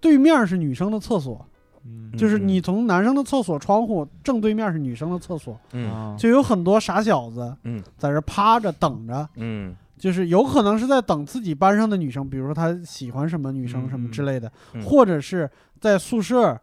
[0.00, 1.46] 对面是女生的厕所，
[1.84, 2.10] 嗯。
[2.16, 5.90] 就是你从男生的厕所窗户正对面是女生的厕所，嗯。
[5.90, 6.16] 啊。
[6.18, 7.82] 就有很多傻小子，嗯。
[7.96, 9.74] 在这趴着等着，嗯。
[9.98, 14.82] 就是有可能是在等自己班上的女生，比如说他喜欢什么女生嗯什么之类的，嗯。
[14.82, 15.48] 或者是
[15.80, 16.60] 在宿舍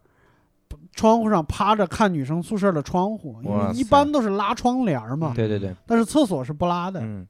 [0.93, 6.99] 窗户上趴着看女生宿舍的窗户，因为一般都是拉窗帘儿嘛，对对对，但是厕所是不拉的。
[7.01, 7.25] 嗯。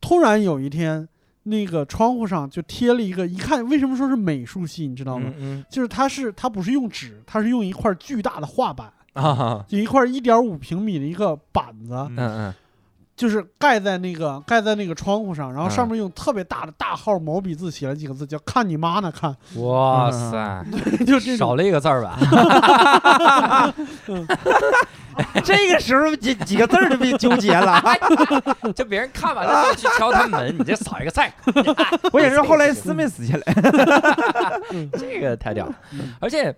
[0.00, 1.08] 突然有一天，
[1.44, 5.32] 那个窗户上就贴了一个，一看为什么说是美术系，你知道吗？
[5.38, 9.64] 嗯就是它是它不是用纸，它是用一块巨大的画板，嗯啊。
[9.68, 12.54] 就一块一点五平米的一个板子，嗯嗯
[13.16, 20.64] 就是盖在那个盖在那个窗户上，然后嗯上面用特别大的大号毛笔字写了几个字，叫“看你妈呢看 嗯，哇塞，
[21.06, 21.36] ”，就这。
[21.36, 22.18] 少了一个字儿吧？
[25.44, 27.80] 这个时候几几个字儿就被纠结了。
[28.74, 31.30] 就别人看完了就去敲他门，你这扫一个字儿，
[32.12, 33.54] 我也是后来撕没撕下来？
[34.98, 35.72] 这个太屌。
[36.18, 36.52] 而且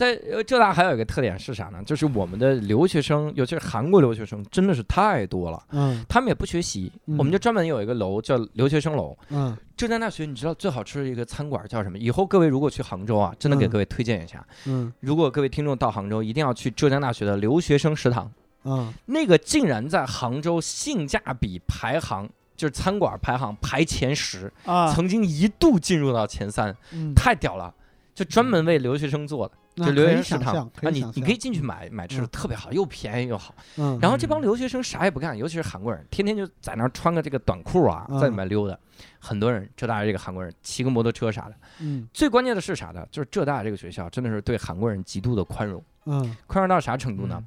[0.00, 1.82] 在呃浙大还有一个特点是啥呢？
[1.84, 5.62] 就是我们的留学生，尤其是韩国留学生，真的是太多了。
[5.72, 9.14] 嗯他们也不学习，嗯我们就专门有一个楼叫留学生楼。
[9.28, 11.98] 嗯浙江大学，你知道最好吃的一个餐馆叫什么？
[11.98, 14.42] 以后各位如果去杭州啊，真的给嗯各位推荐一下。
[14.64, 18.32] 嗯如果各位听众到杭州，一定要去浙江大学的留学生食堂，
[18.64, 22.26] 嗯那个竟然在杭州性价比排行。
[22.56, 27.74] 就是餐馆排行排前十，啊，曾经一度进入到前三，嗯，太屌了！
[28.20, 33.54] 就专门为留学生做的，那就留学生食堂啊，你你可以进去买买吃的，嗯特别好，又便宜又好。
[33.78, 38.78] 嗯，然后这帮留学生啥也不干，尤其是韩国人，天天就在那儿穿个这个短裤啊，嗯在里面溜达。
[39.18, 41.54] 很多人，浙大这个韩国人骑个摩托车啥的。
[41.78, 43.06] 嗯最关键的是啥呢？
[43.10, 47.42] 就是浙大这个学校真的是对韩国人极度的宽容，嗯宽容到啥程度呢？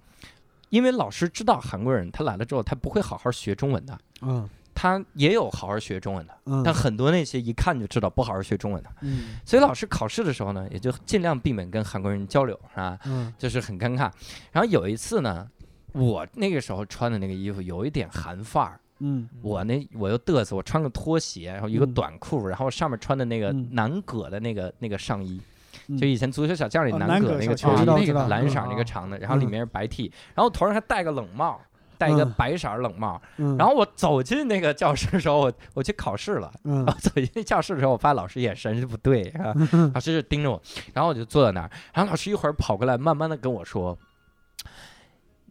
[0.70, 9.38] 因为老师知道韩国人他来了之后，他不会好好学中文的，嗯他也有好好学中文的，嗯，但很多那些一看就知道不好好学中文的，嗯。
[9.46, 12.98] 所以老师考试的时候呢，也就尽量避免跟韩国人交流，是吧？
[13.06, 13.34] 嗯。
[13.38, 14.12] 就是很尴尬。
[14.52, 15.48] 然后有一次呢，
[15.94, 19.30] 我那个时候穿的那个衣服有一点韩范儿，嗯。
[19.42, 21.94] 我那我又嘚瑟，我穿个拖鞋，然后一个嗯。
[21.94, 23.70] 短裤，然后上面穿的那个嗯。
[23.72, 25.40] 南葛的那个那个上衣。
[25.88, 25.98] 嗯。
[25.98, 31.60] 就以前足球小将里哦南南葛那个球球衣，那个蓝色儿那嗯个长的，然后里嗯面是白 T，然后头上还戴个冷帽，
[32.04, 33.22] 戴一个嗯白色儿冷帽。
[33.38, 36.52] 嗯，然后我走进那个教室的时候，我我去考试了。
[36.66, 39.54] 嗯然后走进教室的时候，我发现老师眼神就不对，是 吧
[39.94, 40.62] 老师就盯着我，
[40.94, 43.98] 然后我就坐在那儿，然后老师一会儿跑过来，慢慢的跟我说：“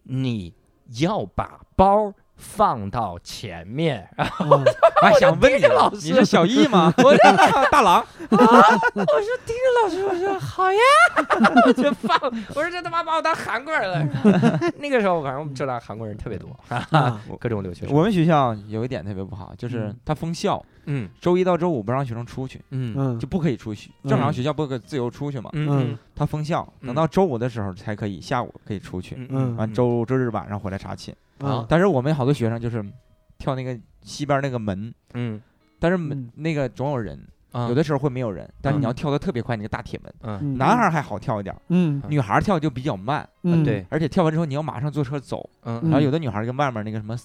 [0.05, 0.53] 你
[1.01, 2.12] 要把包
[2.43, 4.07] 放到前面。
[4.17, 4.65] 然 后嗯
[5.03, 6.93] 哎，想问你老，师你是小易吗？
[7.03, 7.17] 我
[7.71, 10.79] 大郎， 我说盯着老师，我说好呀，
[11.67, 12.19] 我就放。
[12.55, 14.61] 我说这他妈把我当韩国人了。
[14.79, 17.95] 那个时候，反正我们浙大韩国人特别多，啊各种留学生。
[17.95, 23.91] 我们学校有一点特别不好，就是嗯它封校，嗯周一到周五不让学生出去，嗯嗯就不可以出去。
[24.05, 29.17] 嗯正常学校不可自由出去嘛，嗯它封校，嗯等到周五的时候才可以，下午可以出去。
[29.31, 31.15] 嗯完周周日晚上回来查寝。
[31.40, 32.85] 啊但是我们好多学生就是
[33.38, 35.40] 跳那个西边那个门，嗯。
[35.81, 36.31] 但是门嗯。
[36.37, 37.18] 那个总有人，
[37.51, 37.68] 啊。
[37.68, 40.57] 有的时候会没有人，但是你要嗯跳得特别快，那个大铁门。
[40.59, 41.55] 男孩儿还好跳一点
[42.09, 43.64] 女孩儿跳就比较慢，嗯。
[43.64, 43.85] 对。
[43.90, 45.49] 而且跳完之后你要马上坐车走。
[45.64, 45.81] 嗯。
[45.85, 47.16] 然后有的女孩儿跟外面那个什么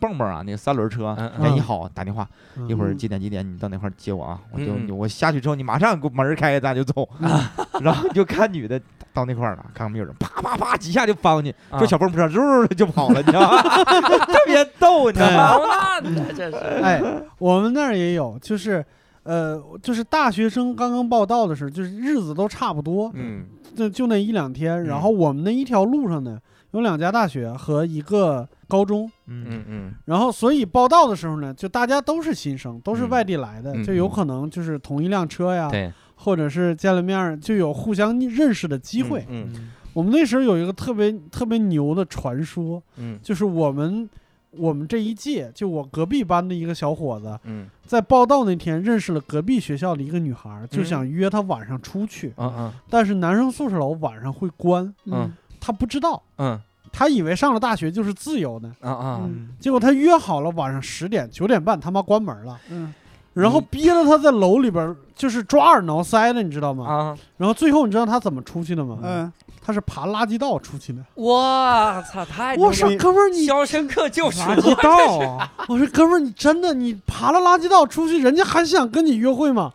[0.00, 2.68] 蹦蹦啊，那个三轮车，嗯哎，嗯你好，打电话，嗯。
[2.68, 4.40] 一会儿几点几点你到那块儿接我啊？
[4.50, 7.08] 我就我下去之后，你马上给我门儿开开，咱就走。
[7.80, 8.80] 然后就看女的
[9.12, 13.62] 到那块儿了，看看没有人，啪啪啪几下就翻过去，啊坐小蹦车，嗖 就跑了，你知道吗？
[14.26, 16.00] 特别逗，你知道吗？
[16.36, 17.02] 这是哎，
[17.38, 18.84] 我们那儿也有，就是
[19.24, 23.44] 呃，就是大学生刚刚报到的时候，就是日子都差不多，嗯
[23.76, 24.74] 就就那一两天。
[24.82, 26.38] 嗯然后我们那一条路上呢，
[26.72, 29.10] 有两家大学和一个高中。
[29.28, 35.90] 嗯嗯嗯然后，所以报到的时候呢，就大家都是新生，都是嗯外地来的，嗯就有嗯可能就是同一辆车呀，对
[36.22, 39.26] 或者是见了面儿就有互相认识的机会。
[39.28, 43.18] 嗯我们那时候有一个特别特别牛的传说，嗯。
[43.22, 44.08] 就是我们
[44.52, 47.68] 我们这一届，就我隔壁班的一个小伙子，嗯。
[47.84, 55.30] 在报到那天认识了隔壁学校的一个女孩儿，就嗯想约她晚上出去，嗯嗯但是男生宿舍楼晚上会关，嗯。
[55.60, 56.58] 他不知道，嗯。
[56.90, 59.20] 他以为上了大学就是自由的，啊啊。
[59.24, 59.50] 嗯。
[59.60, 62.94] 结果他约好了晚上十点九点半他妈关门了，嗯，
[63.34, 66.86] 然后憋着他在楼里边儿就是抓耳挠腮的，你知道吗？
[66.86, 67.16] 啊！
[67.36, 68.98] 然后最后你知道他怎么出去的吗？
[69.02, 69.32] 嗯，
[69.64, 70.98] 他是爬垃圾道出去的。
[71.14, 79.72] 我操，太我说逼哥们儿你，肖申克救赎垃圾道啊，我说哥们儿你真的你爬了垃圾道出去，人家还想跟你约会吗？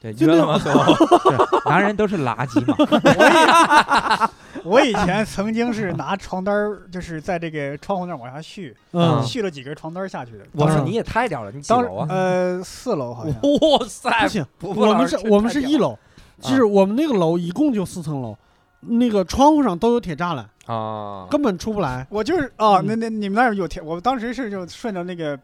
[0.00, 0.58] 对，就那约了吗？
[0.58, 0.94] 最后
[1.70, 4.30] 男人都是垃圾嘛。
[4.68, 10.44] 我以前曾经是拿床单儿，就是在这个窗户那儿往下续，嗯续了几根床单儿下去的。
[10.44, 12.06] 嗯我说你也太屌了，你几当楼啊？
[12.08, 13.34] 呃，四楼好像。
[13.42, 15.98] 哇塞不，行，不不我们老师是我们太屌了是一楼，
[16.40, 18.36] 就是我们那个楼一共就四层楼，
[18.80, 25.38] 那个窗户上都有铁栅栏，啊，根本出不来，我就是哦，嗯那那你们那儿有铁，我当时是就顺着那个，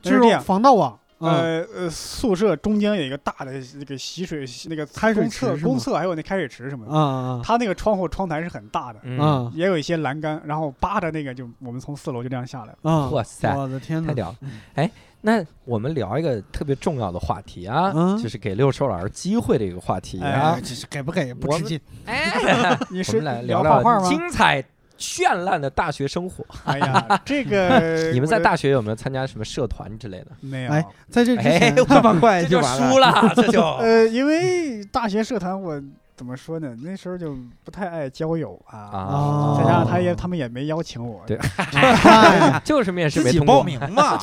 [0.00, 0.98] 就是这样，防盗网。
[1.18, 12.90] 嗯，呃呃，宿舍中间有一个大的那个洗水那个开水公厕池公厕还有那开水池什么的，啊啊它那个窗户窗台是很大的，嗯，啊也有一些栏杆，然后扒着那个就我们从四楼就这样下来了。
[12.90, 13.08] 啊！
[13.10, 14.08] 哇塞我的天哪！
[14.08, 14.34] 太屌！
[14.74, 20.60] 哎，那我们聊一个特别重要的话题啊，嗯就是给六兽老师机会的一个话题啊哎，。
[20.60, 21.80] 这是给不给不吃劲。
[22.06, 24.08] 哎，你是我们来聊聊聊画画吗？
[24.08, 24.62] 精彩
[24.98, 26.44] 绚烂的大学生活。
[26.64, 30.28] 哎呀，这个 你们在大学有没有参加什么社团之类的？
[30.40, 30.70] 没有？
[30.72, 35.82] 哎，在这之哎前，，这么快就完输了， 这就呃，因为大学社团我
[36.16, 36.76] 怎么说呢？
[36.82, 41.20] 那时候就不太爱交友啊，啊，再加上他也他们也没邀请我。
[41.26, 44.18] 对哎就是面试自己没通过报名嘛。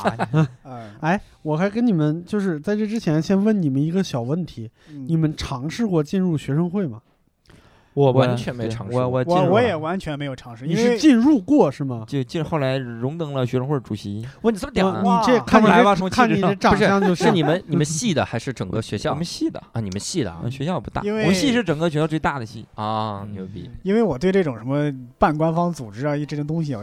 [0.64, 7.02] 嗯，哎，我还跟你们就是在这之前先问你们一个小问题：嗯你们尝试过进入学生会吗？
[7.94, 9.08] 我我完全没尝试过。
[9.08, 12.04] 我我我我也完全没有尝试，你是因为进入过是吗？
[12.08, 14.26] 就进后来荣登了学生会主席。
[14.42, 15.20] 哇，你这么屌我啊！
[15.20, 19.80] 你这看你看不来吧从看你这从气质上长相就是是你们 你们系的还是整个学校我们系的，啊？
[19.80, 22.66] 你们系的啊我们学校不大，因为我们系是整个学校最大的系。
[22.74, 23.70] 啊，嗯牛逼！
[23.82, 26.80] 因为我对这种什么半官方组织啊一这种东西啊，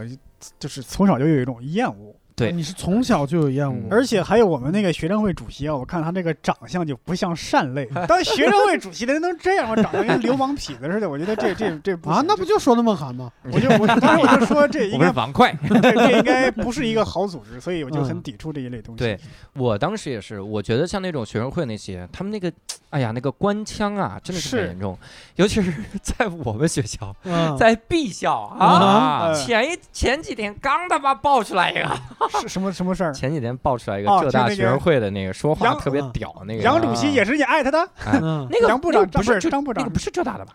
[0.58, 7.86] 就是从小就有一种厌恶，对你是从小就有厌恶嗯，而且还有我们那个学生会主席啊，我看他那个长相就不像善类。
[8.08, 9.76] 当学生会主席的人能这样吗？
[9.76, 13.30] 长得跟流氓痞子似的，我觉得这这这啊，那不就说那么寒吗？
[13.52, 18.98] 我就我当时我就说这应该我们是房快，这这应该不是一个好组织，所以我就很嗯抵触这一类东西。
[18.98, 19.18] 对
[19.54, 22.52] 我当时也是，我觉得像那种学生会那些，他们那个，
[22.90, 24.98] 哎呀，那个官腔啊，真的是很严重，
[25.36, 25.72] 尤其是
[26.02, 29.32] 在我们学校，嗯，在 B 校啊。
[29.34, 31.88] 前一前几天刚他妈爆出来一个，
[32.40, 33.12] 是什么什么事儿？
[33.12, 37.88] 前几天爆出来一个哦浙大那个学生会的那个说话杨特别嗯屌那个杨主席啊也是你艾特的，
[38.20, 40.52] 嗯那个杨部那个长不是不是张部长那个不是浙大的吧？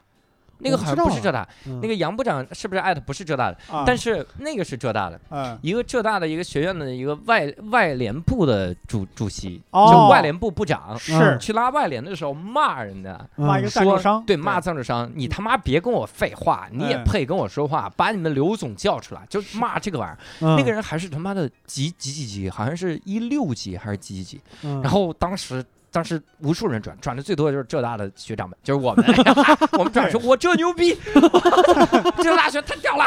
[0.59, 1.79] 那个好像不是浙大，嗯。
[1.81, 3.01] 那个杨部长是不是艾特？
[3.01, 3.57] 不是浙大的？
[3.69, 11.37] 啊，但是那个是浙大的，嗯一个浙大的一个学院的一个外外联部的主主席，哦就外联部部长，是。
[11.39, 20.17] 去拉外联的时候骂人家，骂一个赞助商，对骂赞助商，你他妈别跟我废话，你也嗯配跟我说话，把你们刘总叫出来，就骂这个玩意儿。
[20.41, 20.55] 嗯。
[20.55, 24.81] 那个人还是他妈的几几几级，好像是一六级还是几几级，嗯。
[24.81, 25.63] 然后当时。
[25.95, 29.05] 当时无数人转，转的最多的就是浙大的学长们， 就是我们，
[29.79, 30.93] 我们转说我这牛逼，
[32.21, 33.05] 浙大学太屌了，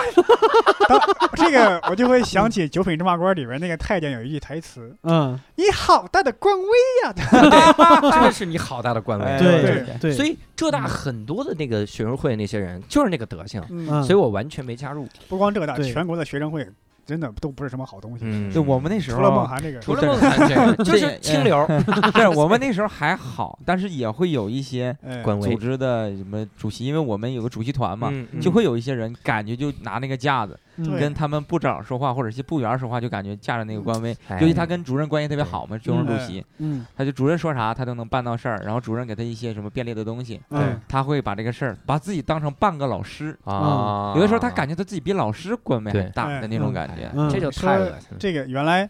[1.36, 6.68] 这个我就会想起《九品芝麻官》里边那个太监有一句台词嗯，：“你好大的官威
[7.04, 7.12] 呀！
[7.12, 9.24] 对，真的是你好大的官威。
[9.26, 14.02] 哎对对对，所以浙大很多的那个学生会那些人就是那个德行！”，嗯，嗯。
[14.02, 15.06] 所以我完全没加入。
[15.28, 16.66] 不光浙大，全国的学生会
[17.08, 18.26] 真的都不是什么好东西。
[18.26, 21.66] 嗯就我们那时除了梦候，涵这个，除了梦涵这个， 就是清流
[22.14, 24.94] 是， 我们那时候还好，但是也会有一些
[25.40, 30.58] 组织的什么主席，因为我们有个主席团嘛，就会有一些人感觉就拿那个架子
[30.98, 34.16] 跟他们部长说话，或者是部员说话，就感觉架着那个官威。
[34.28, 36.86] 哎尤其他跟主任关系特别好嘛，学生主席，嗯。
[36.96, 40.80] 他就主任说啥他都能办到事儿，然后主任给他一些什么便利的东西，嗯。
[40.88, 43.36] 他会把这个事儿把自己当成半个老师。
[43.44, 47.10] 啊，有的时候他感觉他自己比老师官威还大的那种感觉。
[47.14, 47.28] 嗯。
[47.28, 48.16] 这就太恶心了。
[48.18, 48.88] 这个原来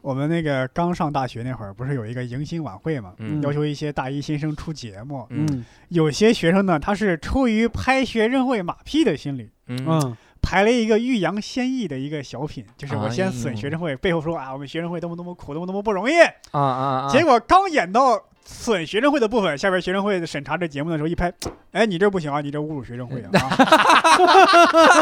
[0.00, 3.12] 我们那个刚上大学那会儿，不是有一个迎新晚会嘛？
[3.18, 3.42] 嗯。
[3.42, 5.46] 要求一些大一新生出节目，嗯。
[5.52, 5.64] 嗯。
[5.88, 9.84] 有些学生呢，他是出于拍学生会马屁的心理，嗯。
[9.86, 10.16] 嗯
[10.46, 16.20] 排了一个欲扬先抑的一个小品，就是我先哎损学生会，背后说啊，我们学生会多么多么苦，多么多么不容易。
[16.52, 17.08] 啊啊啊！
[17.10, 18.16] 结果刚演到
[18.48, 21.32] 损学生会的部分，下边学生会审查这节目的时候一拍，
[21.72, 23.30] 哎，你这不行啊，你这侮辱学生会啊！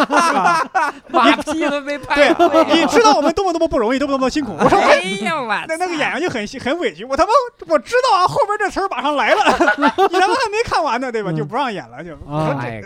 [0.08, 4.56] 啊 马屁都没拍对，你知道我们多么多么不容易，多么多么辛苦。
[4.58, 7.30] 我说哎呀我那那个演员就很很委屈，我他妈
[7.68, 9.44] 我知道啊，后边这词儿马上来了，
[10.10, 11.30] 你他妈还没看完呢，对吧？
[11.30, 12.10] 嗯就不让演了，就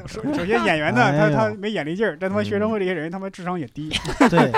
[0.09, 3.91] 首首先演员呢，他他没眼力劲儿，但他妈学生会这些人他妈智商也低，
[4.29, 4.53] 对，对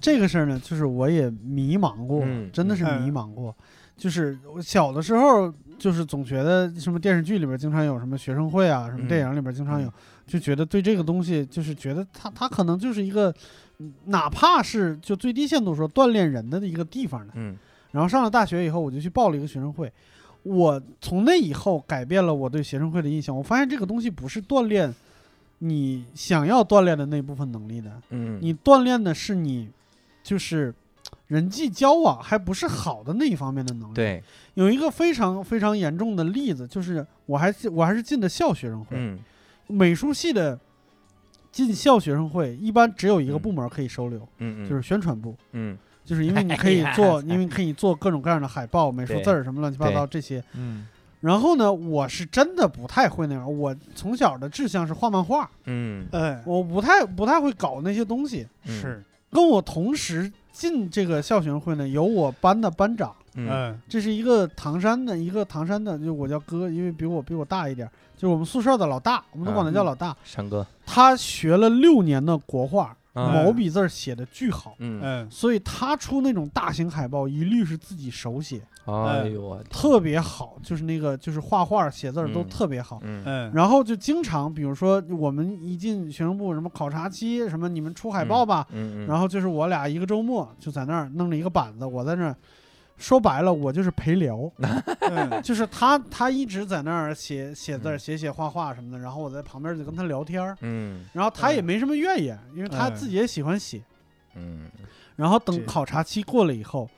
[0.00, 3.54] 这个事儿呢，就是我也迷茫过，嗯真的是嗯迷茫过。
[3.96, 9.92] 就是我小的时候，就是总觉得什么电视剧里边经常有什么学生会啊，什么电影里边经常有，
[10.26, 13.34] 就觉得对这个东西，就是觉得它它可能就是一个，
[13.78, 17.32] 嗯哪怕是就最低限度说锻炼人的一个地方呢。
[17.36, 17.56] 嗯
[17.92, 19.92] 然后上了大学以后，我就去报了一个学生会。
[20.42, 23.34] 我从那以后改变了我对学生会的印象。
[23.34, 24.92] 我发现这个东西不是锻炼
[25.60, 29.70] 你想要锻炼的那部分能力的，嗯，你锻炼的是你
[30.24, 30.74] 就是
[31.28, 34.22] 人际交往，还不是好的那一方面的能力。，对，
[34.54, 39.18] 有一个非常非常严重的例子，就是我还是我还是进的校学生会，嗯
[39.66, 40.58] 美术系的
[41.50, 45.34] 进校学生会一般只有一个嗯部门可以收留，嗯嗯，就是宣传部。
[45.52, 50.44] 嗯就是因为你可以做， 因为可以做各种各样的海报、美术字儿什么乱七八糟这些。
[50.52, 50.86] 嗯
[51.20, 53.58] 然后呢，我是真的不太会那样。
[53.58, 58.46] 我从小的志向是画漫画，嗯哎，我不太不太会搞那些东西。
[58.66, 63.48] 嗯是，跟我同时进这个校学生会呢，有我班的班长，嗯。
[63.50, 70.16] 嗯这是一个唐山的，一个唐山的，就我叫哥，因为比我比我大一点，就是我们宿舍的老大，我们都管他叫老大。
[70.24, 78.60] 山哥，他学了六年的国画，嗯毛笔字儿写的巨好，嗯，嗯所以他出那种大型海报一律是自己手写。
[78.86, 82.48] 哎呦特别好，就是那个就是画画写字儿都嗯。
[82.50, 83.00] 特别好。
[83.02, 83.22] 嗯。
[83.24, 92.36] 嗯，然后就经常，比如说我们一进学生部，什么考察期，什么你们出海报吧，嗯嗯，然后就是我俩一个周末就在那儿弄了一个板子，我在那儿，
[92.96, 94.50] 说白了我就是陪聊，
[95.10, 103.82] 嗯就是他他一直在那儿写写字写写画画什么的，然后我在旁边就跟他聊天儿，嗯然后他也嗯没什么怨言，因为他嗯自己也喜欢写。
[104.36, 104.70] 嗯
[105.16, 106.88] 然后等考察期过了以后，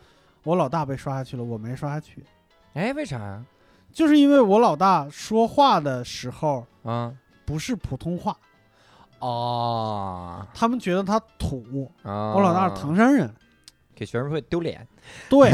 [0.42, 2.24] 我老大被刷下去了，我没刷下去。
[2.74, 3.44] 哎，为啥呀？
[3.92, 7.12] 就是因为我老大说话的时候啊
[7.46, 8.37] 不是普通话，
[9.18, 11.90] 哦他们觉得他土。
[12.02, 13.30] 啊，我老大是唐山人，
[13.96, 14.87] 给学生会丢脸
[15.30, 15.50] 对，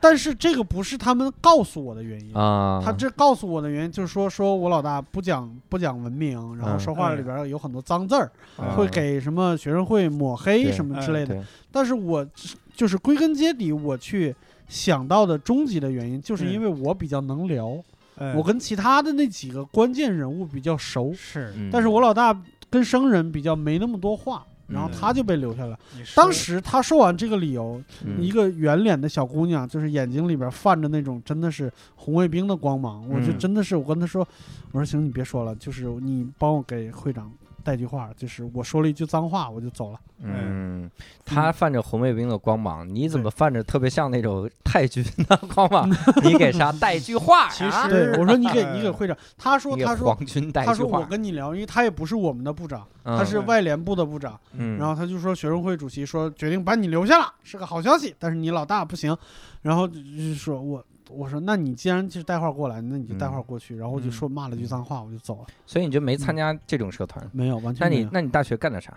[0.00, 2.34] 但是这个不是他们告诉我的原因。
[2.34, 11.34] 啊，他这告诉我的原因就是说，说我老大不讲不讲文明，然后嗯说话里边有很多脏字儿，啊会给什么学生会抹黑什么之类的。
[11.34, 12.26] 对但是我
[12.74, 14.34] 就是归根结底，我去
[14.68, 17.76] 想到的终极的原因，就是嗯因为我比较能聊，
[18.16, 22.34] 嗯我跟其他的那几个关键人物比较熟，是，嗯但是我老大
[22.70, 24.92] 跟生人比较没那么多话，然后嗯。
[24.92, 25.78] 他就被留下了。
[26.14, 28.22] 当时他说完这个理由，嗯。
[28.22, 33.38] 一个圆脸的小姑娘，就是眼睛里边泛着那种真的是红卫兵的光芒，我就嗯。
[33.38, 34.26] 真的是我跟他说，
[34.72, 37.30] 我说行，你别说了，就是你帮我给会长
[37.62, 39.98] 带句话，就是我说了一句脏话，我就走了。
[40.20, 40.90] 嗯，
[41.24, 45.88] 他泛着红卫兵的光芒，你怎么泛着特别像那种太君的光芒？
[46.22, 47.84] 你给啥带句话其啊？
[47.84, 59.16] 实对，我说你给呃你给会长，他说他说皇军带句他说我，跟你聊，因为他也不是我们的部长，嗯他是外联部的部长，嗯，然后他就说学生会主席说决定把你留下了，是个好消息，但是你老大不行，
[59.62, 60.84] 然后就就是说我。
[61.16, 63.76] 我说，那你既然就是带话过来，那你就带话过去。
[63.76, 65.46] 然后我就说骂了句脏话，我就走了。
[65.66, 67.24] 所以你就没参加这种社团？
[67.32, 68.02] 没有，完那全没有。
[68.04, 68.92] 你那你大学干的啥？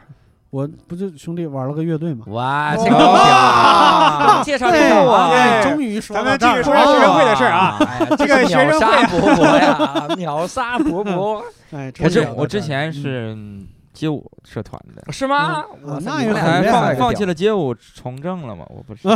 [0.52, 2.24] 我不就兄弟玩了个乐队嘛。
[2.28, 4.44] 哇，这哇个 屌！
[4.44, 7.78] 介绍介绍啊，哎终于说咱到这儿们继续说下学生会的事儿啊。
[7.82, 15.64] 哎呀，这个是学生秒杀会伯伯呀， 秒杀伯伯，哎，我之我之前嗯是嗯街舞社团的，是吗？
[15.84, 18.66] 嗯哇塞那也你们俩很厉害放放弃了，街舞，从政了嘛？
[18.70, 19.08] 我不是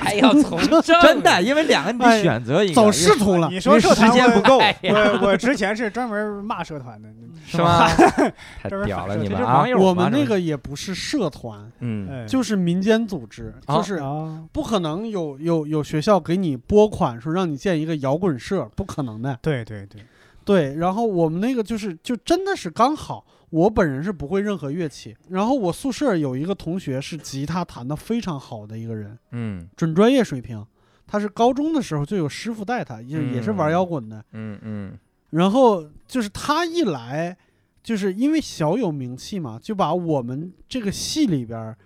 [0.00, 3.48] 还要从政，真的，因为两个你选择一个，走仕途了。
[3.50, 7.08] 你说社团时间不够，哎呀，我我之前是专门骂社团的，
[7.44, 7.88] 是吗？
[8.62, 9.54] 太屌了你们啊！
[9.58, 12.26] 网友我们那个也不是社团，嗯，哎。
[12.26, 13.76] 就是民间组织，啊。
[13.76, 19.36] 就是啊，不可能有有有学校给你拨款说让你建一个摇滚社，不可能的。
[19.42, 20.02] 对对对，
[20.44, 30.64] 对，然后我们那个就是就真的是刚好，我本人是不会任何乐器，然后我宿舍有一个同学是吉他弹得非常好的一个人，嗯准专业水平。
[31.06, 34.24] 他是高中的时候就有师傅带他，也也是玩嗯摇滚的。
[34.30, 34.98] 嗯嗯
[35.30, 37.36] 然后就是他一来，
[37.82, 41.76] 就是因为小有名气嘛，就把我们这个系里边儿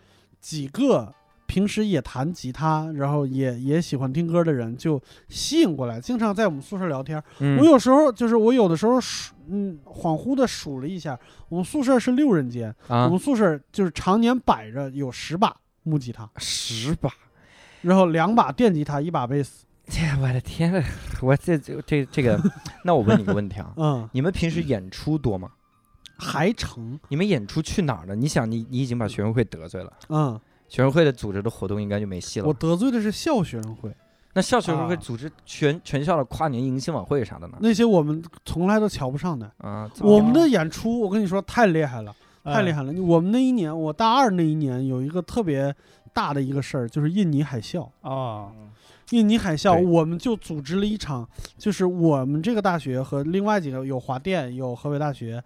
[0.40, 1.14] 几个
[1.54, 7.22] 平时也弹吉他，然后也也喜欢听歌的人就吸引过来，经常在我们宿舍聊天。
[7.38, 11.16] 嗯，我有时候就是我有的时候数，嗯，恍惚的数了一下，
[11.48, 17.08] 我们宿舍是六人间，啊我们宿舍就是常年摆着有十把木吉他，十把，
[17.82, 19.64] 然后两把电吉他，一把贝斯。
[19.86, 20.82] 天，我的天呐，
[21.22, 22.36] 我这这这这个，
[22.82, 25.52] 那我问你个问题啊， 嗯，你们平时演出多吗？
[26.18, 26.98] 还成。
[27.08, 28.16] 你们演出去哪儿了？
[28.16, 32.52] 你想你，你已经把学生会得罪了，嗯，学生会的组织的活动应该就没戏了我。
[32.52, 33.94] 得罪的是校学生会，
[34.32, 37.58] 那校学生会啊组织全全校的跨年迎新晚会啥的呢？
[37.60, 39.50] 那些我们从来都瞧不上的。
[39.58, 43.02] 啊，我们的演出，我跟你说太厉害了，太厉害，害了。
[43.02, 45.74] 我们那一年，我大二那一年有一个特别
[46.12, 47.88] 大的一个事儿，就是印尼海啸。
[48.00, 48.50] 啊，
[49.10, 55.42] 印尼海啸，我们就组织了一场，就是我们这个大学和另外几个有华电、有河北大学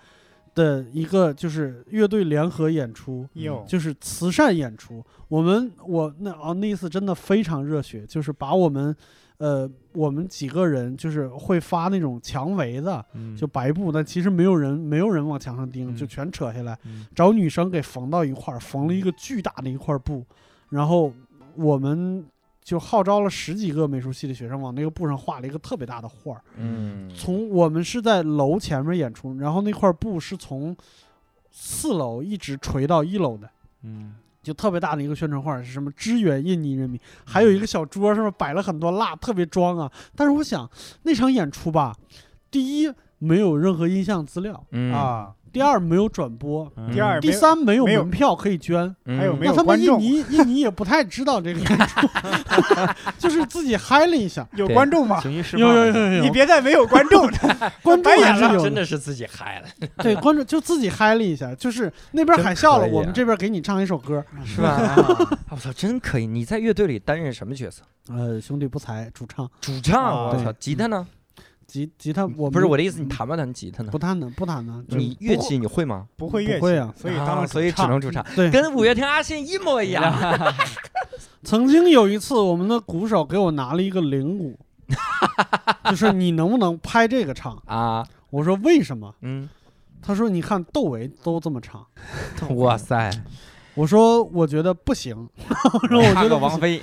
[0.59, 5.05] 的一个就是乐队联合演出，哟，就是慈善演出。
[5.29, 8.95] 我们我那啊那一次真的非常热血，就是把我们
[9.37, 13.37] 呃我们几个人就是会发那种墙围子，嗯。
[13.37, 17.07] 就白布，但其实没有人没有人往墙上钉，就嗯全扯下来，嗯。
[17.15, 20.25] 找女生给缝到一块儿，缝了一个巨大的一块布，
[20.71, 21.13] 然后
[21.55, 22.25] 我们
[22.69, 26.43] 就号召了十几个美术系的学生往那个布上画了一个特别大的画儿。
[26.59, 30.77] 嗯，从我们是在楼前面演出，然后那块布是从
[31.51, 33.49] 四楼一直垂到一楼的。
[33.85, 39.91] 嗯就特别大的一个宣传画，是什么支援印尼人民，还有一个小桌上面摆了很多蜡，特别装啊。
[40.15, 40.71] 但是我想
[41.05, 41.97] 那场演出吧，
[42.51, 48.95] 第一没有任何音像资料，嗯，啊，第二没有转播，嗯第二第三没有没有门票可以捐。
[49.07, 52.07] 嗯还有没那他们印有观众尼印尼也不太知道这个演 出，
[53.19, 54.47] 就是自己嗨了一下。
[54.55, 55.21] 有对观众吗？
[55.21, 57.39] 情绪释有有有有，你别再没有观众了，
[57.83, 64.25] 观众白眼了还是有真的是自己嗨了，对观众就自己嗨了一下，就是那边真海啸了，可以啊我们这边给你唱一首歌。
[64.45, 64.69] 是吧？
[64.77, 66.27] 啊我操，真可以！
[66.27, 67.83] 你在乐队里担任什么角色？
[68.11, 71.07] 呃，兄弟不才，主唱，主唱，啊我操，吉他呢？
[71.69, 73.99] 吉吉他我不是我的意思，你弹不弹吉他呢不？
[73.99, 76.07] 弹呢不弹呢，你乐器你会吗？
[76.17, 78.51] 不会乐器，不会啊所以当了啊所以只能主唱，对。
[78.51, 80.03] 跟五月天阿信一模一样。
[81.45, 84.59] 曾经有一次，我们的鼓手给我拿了一个铃鼓，
[85.91, 87.63] 就是你能不能拍这个唱？
[87.67, 89.15] 啊，我说为什么？
[89.21, 89.49] 嗯，
[90.01, 91.85] 他说你看窦唯都这么唱。
[92.57, 93.11] 哇塞，
[93.79, 95.17] 我说我觉得不行，
[95.73, 96.81] 我说我觉得王菲，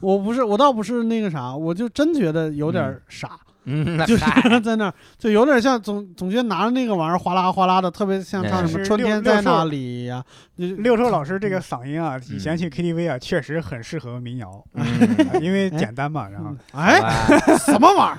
[0.00, 4.24] 我不是我倒不是那个啥，我就真觉得有点傻，嗯，就是
[4.64, 10.24] 在那儿就有点像总总觉得拿着那个玩意儿哗啦哗啦的，特别像唱什么春天在哪里呀、
[10.56, 12.38] 就六兽老师这个嗓音啊，以嗯。
[12.38, 14.64] 前去 KTV 啊，确实很适合民谣，
[15.42, 16.26] 因为简单嘛。
[16.26, 17.00] 然后哎，
[17.58, 18.18] 什么玩意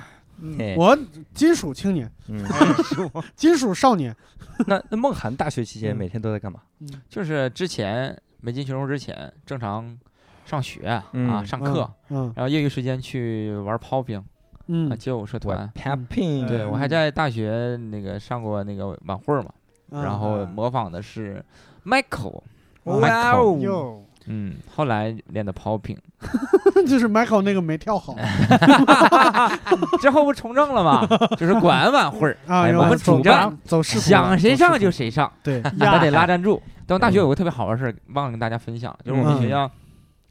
[0.58, 0.74] 嘿。
[0.78, 0.96] 我
[1.34, 2.44] 金属青年，嗯，
[3.36, 4.14] 金属少年，
[4.66, 5.96] 那那梦涵大学期间嗯。
[5.96, 6.60] 每天都在干嘛？
[7.08, 9.98] 就是之前没进学生之前，正常
[10.44, 11.44] 上学啊嗯。
[11.46, 14.24] 上课，嗯然后业余时间去玩 popping 啊
[14.68, 15.70] 嗯街舞社团。
[15.74, 19.52] ，popping，对我还嗯在大学那个上过那个晚会嘛，
[19.90, 21.44] 嗯，然后模仿的是
[21.84, 22.40] Michael，
[22.84, 25.96] 哇哦，哟，嗯，后来练的 popping，
[26.86, 28.14] 就是 Michael 那个没跳好
[30.00, 31.06] 之后不从政了吗？
[31.36, 36.60] 就是管晚会儿，啊，我们主张走势想谁上就谁上，对，咱得拉赞助。
[36.86, 39.70] 但大学有个特别好玩的事儿，忘了跟大家分享，就是我们嗯学校，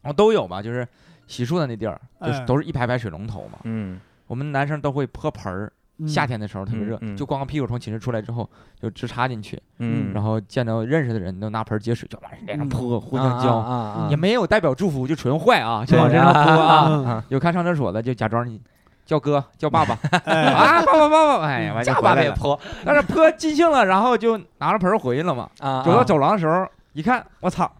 [0.03, 0.87] 哦都有嘛，就是
[1.27, 3.59] 洗漱的那地儿，就是嗯都是一排排水龙头嘛。
[3.63, 5.71] 嗯，我们男生都会泼盆儿，嗯
[6.07, 8.49] 夏天的时候特别热就光个屁股从寝室出来之后
[8.81, 12.69] 就直插进去，嗯，然后见到认识的人都拿盆接水就往脸上嗯。
[12.69, 17.23] 泼，互啊相浇，啊啊，也没有代表祝福，就纯坏啊，就往身上泼啊。
[17.29, 18.59] 有看上厕所的就假装你
[19.05, 19.97] 叫哥叫爸爸。
[20.25, 22.15] 哎， 啊，爸爸爸爸，哎呀，完就家回来了。
[22.15, 25.49] 爸也泼但是泼尽兴了，然后就拿着盆儿回去了嘛。
[25.59, 27.71] 啊，走到走廊的时候，一看，我操，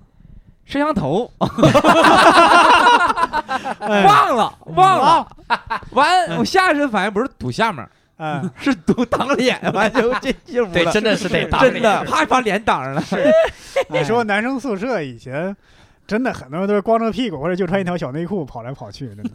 [0.66, 1.32] 摄像头。
[3.80, 5.58] 哎忘了忘了，嗯
[5.92, 7.88] 完我下意识反应不是堵下面，
[8.18, 10.92] 嗯， 是堵挡脸，完就进进屋对，了。
[10.92, 13.04] 真的是得打真脸的啪把脸挡上了。
[13.90, 15.56] 你说男生宿舍以前
[16.06, 19.30] 真的很多人都是光着屁股或者就穿一条小内裤跑来跑去，真的，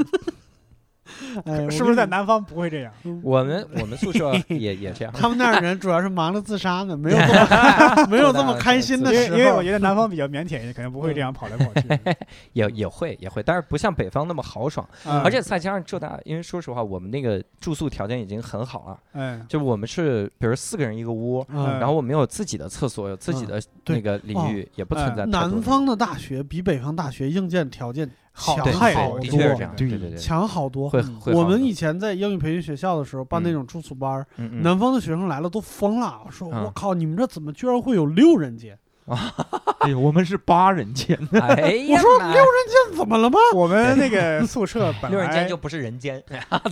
[1.45, 2.93] 哎，是不是在南方不会这样？
[3.23, 5.13] 我们我们宿舍也也这样。
[5.13, 9.67] 他们那儿人主要是忙着自杀呢，没有这么 没有这么开心的时因为因为我。
[9.67, 11.89] 觉得南方比较腼腆一点，可能不会这样跑来跑去。
[12.53, 30.89] 也也会也会，但是不像北方那么豪爽，嗯而且再加上浙大，因为说实话，我们那个住宿条件已经很好了，嗯，就我们是比如四个人一个屋，嗯，然后我们有自己的厕所，有自己的那个淋哦浴，也不存在南方的大学比北方大学硬件条件好强好多的确是这样，对对对对，强好多。
[30.91, 36.65] 会会我们以前在英语培训学校的时候办那嗯种住宿班南方的学生来了都疯了，说嗯。
[36.65, 38.79] 我靠，你们这怎么居然会有六人间？
[39.79, 43.39] 哎呦，我们是八人间， 哎呀，我说六人间怎么了吗？
[43.55, 46.23] 我们那个宿舍 本六人间来就不是人间，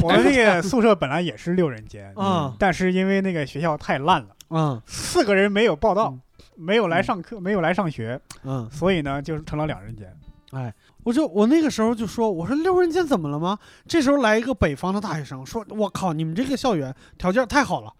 [0.03, 2.53] 我们那个宿舍本来也是六人间，嗯。
[2.59, 4.83] 但是因为那个学校太烂了，嗯。
[4.85, 6.21] 四个人没有报到嗯，
[6.57, 10.13] 没有来上课，没有来上学，嗯，所以呢，就成了两人间。
[11.05, 13.59] 我就我那个时候就说，我说六人间怎么了吗？
[13.87, 17.93] 这时候来一个北方的大学生说，我靠，你们这个校园条件太好了，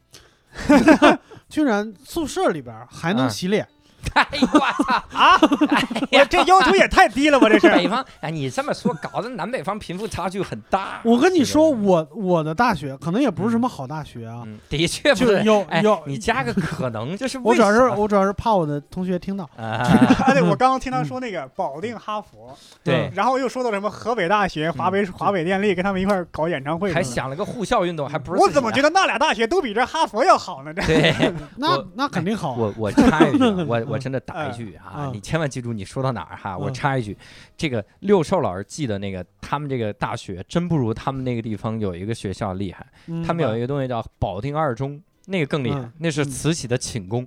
[1.49, 3.69] 居然宿舍里边还能嗯洗脸。
[4.13, 5.03] 哎呦我操！
[5.13, 5.39] 啊！
[5.41, 7.49] 我这要求也太低了吧？
[7.49, 11.01] 这是北方，哎，你这么说，搞得南北方贫富差距很大。
[11.05, 15.21] 我跟你说，我我的大学可能也不是什么好大学啊，嗯，的确不。
[15.21, 19.49] 就是有哎有，你加个可能，就是我主要是我主要是怕我的同学听到。
[19.57, 19.81] 啊，
[20.27, 27.03] 啊，对，我刚刚听他说那个保定、哈佛，对，然后又说到什么河北大学、华北华北电力跟他们一块儿搞演唱会，还。
[27.15, 30.75] 想了个护校运动，还不是我怎么觉得那俩大学都比这哈佛要好呢？
[30.75, 31.15] 这对，
[31.57, 32.57] 那那肯定好啊。
[32.59, 37.17] 我我插一句啊，我 我真的打一句啊嗯，你千万记住你说到哪儿哈，我嗯插一句，
[37.57, 45.01] 这个六兽老师记得那个，他们这个大学真不如他们那个地方有一个学校厉害，嗯他们有一个东西叫保定二中。
[45.27, 47.27] 那个更厉害嗯，那是嗯慈禧的寝宫，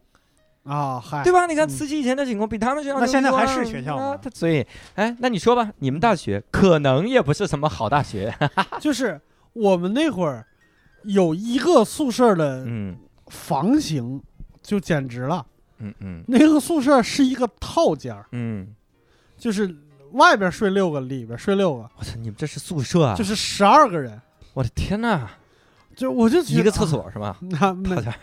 [0.62, 1.48] 啊，嗨，对吧？
[1.48, 4.64] 你看嗯慈禧以前的寝宫比他们学校那现在还是学校啊吗所以，
[4.94, 8.32] 哎，那你说吧，你们大学可能也不是什么好大学，
[8.80, 9.20] 就是
[9.54, 10.46] 我们那会儿
[11.06, 12.96] 有一个宿舍的嗯
[13.30, 14.22] 房型，
[14.62, 15.44] 就简直了。
[15.80, 18.68] 嗯嗯那个宿舍是一个套间儿，嗯，
[19.38, 19.76] 就是
[20.14, 23.16] 外边睡六个，里边睡六个，我操，你们这是宿舍啊？
[23.16, 24.20] 就是十二个人。
[24.54, 25.28] 我的天呐，
[25.96, 27.28] 就我就觉得一个厕，所是吧？
[27.38, 28.14] 啊那没 套间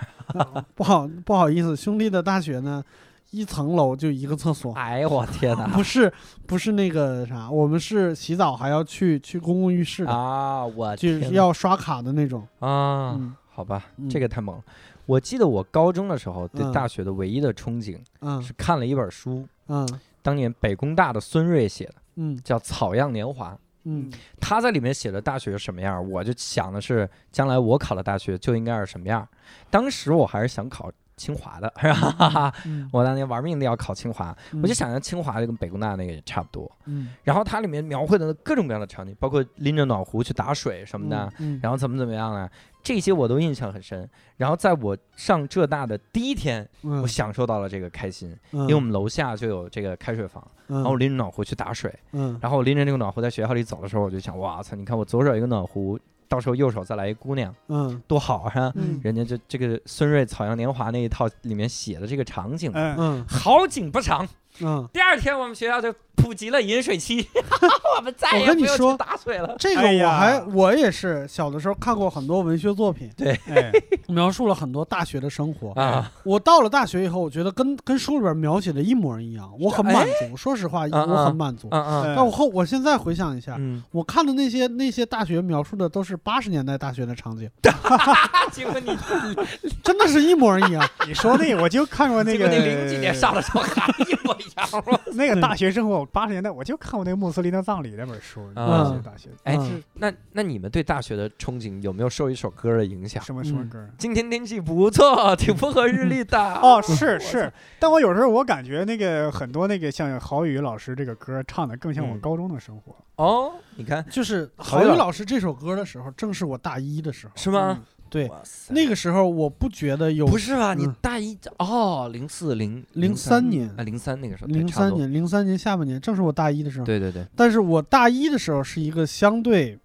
[0.74, 2.82] 不好不好意思，兄弟的大学呢，
[3.30, 5.70] 一层楼就一个厕所，哎呦我天呐！
[5.74, 6.12] 不是
[6.46, 12.40] 不是那个啥，我们是洗澡还要去去公共浴室的，啊，我就是要刷卡的那种。
[12.58, 14.62] 啊，嗯好吧，嗯这个太猛了。
[15.06, 16.72] 我记得我高中的时候对嗯。
[16.72, 18.42] 大学的唯一的憧憬嗯。
[18.42, 19.88] 是看了一本书，嗯。
[20.22, 22.36] 当年北工大的孙瑞写的，嗯。
[22.42, 23.52] 叫《草样年华》。
[23.84, 24.10] 嗯。
[24.40, 29.26] 他在里面写的大学是什么样，我就想的是将来我考的大学就应该是什么样。
[29.70, 32.52] 当时我还是想考清华的，是吧？
[32.64, 36.68] 嗯， 我当年玩命的要考清华，我就嗯想着清华就跟北工大那个也差不多。
[36.86, 37.10] 嗯。
[37.22, 42.50] 然后它里面描绘的各种各样的场景，包括拎着暖壶去打水什么的，嗯，然后怎么怎么样啊，
[42.84, 44.08] 这些我都印象很深。
[44.36, 52.38] 然后在我上浙大的第一天，后我享受到了这个开心，因因为我们楼下就有这个开水房，然然后我拎着暖壶去打水，嗯。
[52.42, 58.02] 然后我拎着那个暖壶在学校里走的时候，我就想，哇操，你看我左手一个暖壶，到时候右手再来一姑娘，嗯。
[58.06, 58.72] 多好啊！
[58.74, 59.00] 嗯。
[59.02, 63.24] 人家就这个孙瑞《草样年华》那一套里面写的这个场景，嗯，嗯。
[63.26, 64.28] 好景不长，
[64.60, 67.26] 嗯，第二天我们学校就普及了饮水机，
[67.96, 69.54] 我们再也不用跟你说去打水了。
[69.58, 73.10] 这个我还我也是小的时候看过很多文学作品，
[73.48, 73.70] 哎，
[74.08, 75.72] 描述了很多大学的生活。
[75.80, 80.36] 啊，我到了大学以后，我觉得跟跟书里边描写的一模一样，我很满足。
[80.36, 81.68] 说实话，我很满足。
[81.70, 87.48] 嗯嗯嗯但我后我现在回想一下，嗯，我看的那些那些大学描述的都是八十年代大学的场景，
[88.52, 88.96] 结果你
[89.82, 90.88] 真的是一模一样。
[91.06, 95.00] 你说那个，我就看过那个零几年上的时候还一模一样？
[95.14, 103.22] 那个大学生活，八十年代我就看过那个穆斯林的葬礼那本书，嗯那些大学哎嗯那那你们对大学的憧憬有没有受一首歌的影响？
[103.24, 103.88] 什么什么嗯歌？
[103.98, 106.38] 今天天气不错，挺风和日 丽的。
[106.60, 112.94] 哦， 是是，但我有时候我感觉那个很多那个像郝宇老师这个歌唱的更像我嗯高中的生活。
[113.16, 117.32] 哦，你看就是郝宇老师这首歌的时候，正是我大一的时候。
[117.36, 117.80] 是吗？
[118.14, 118.30] 对，
[118.68, 120.72] 那个时候我不觉得有不是吧？
[120.72, 126.86] 你嗯大一哦，零四零零三年啊，零三那个时候，零三年，零三年下半年，正是我大一的时候。
[126.86, 129.76] 对对对，但是我大一的时候是一个相对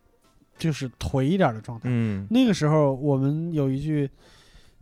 [0.59, 1.89] 就是颓一点的状态。
[1.91, 4.07] 嗯那个时候我们有一句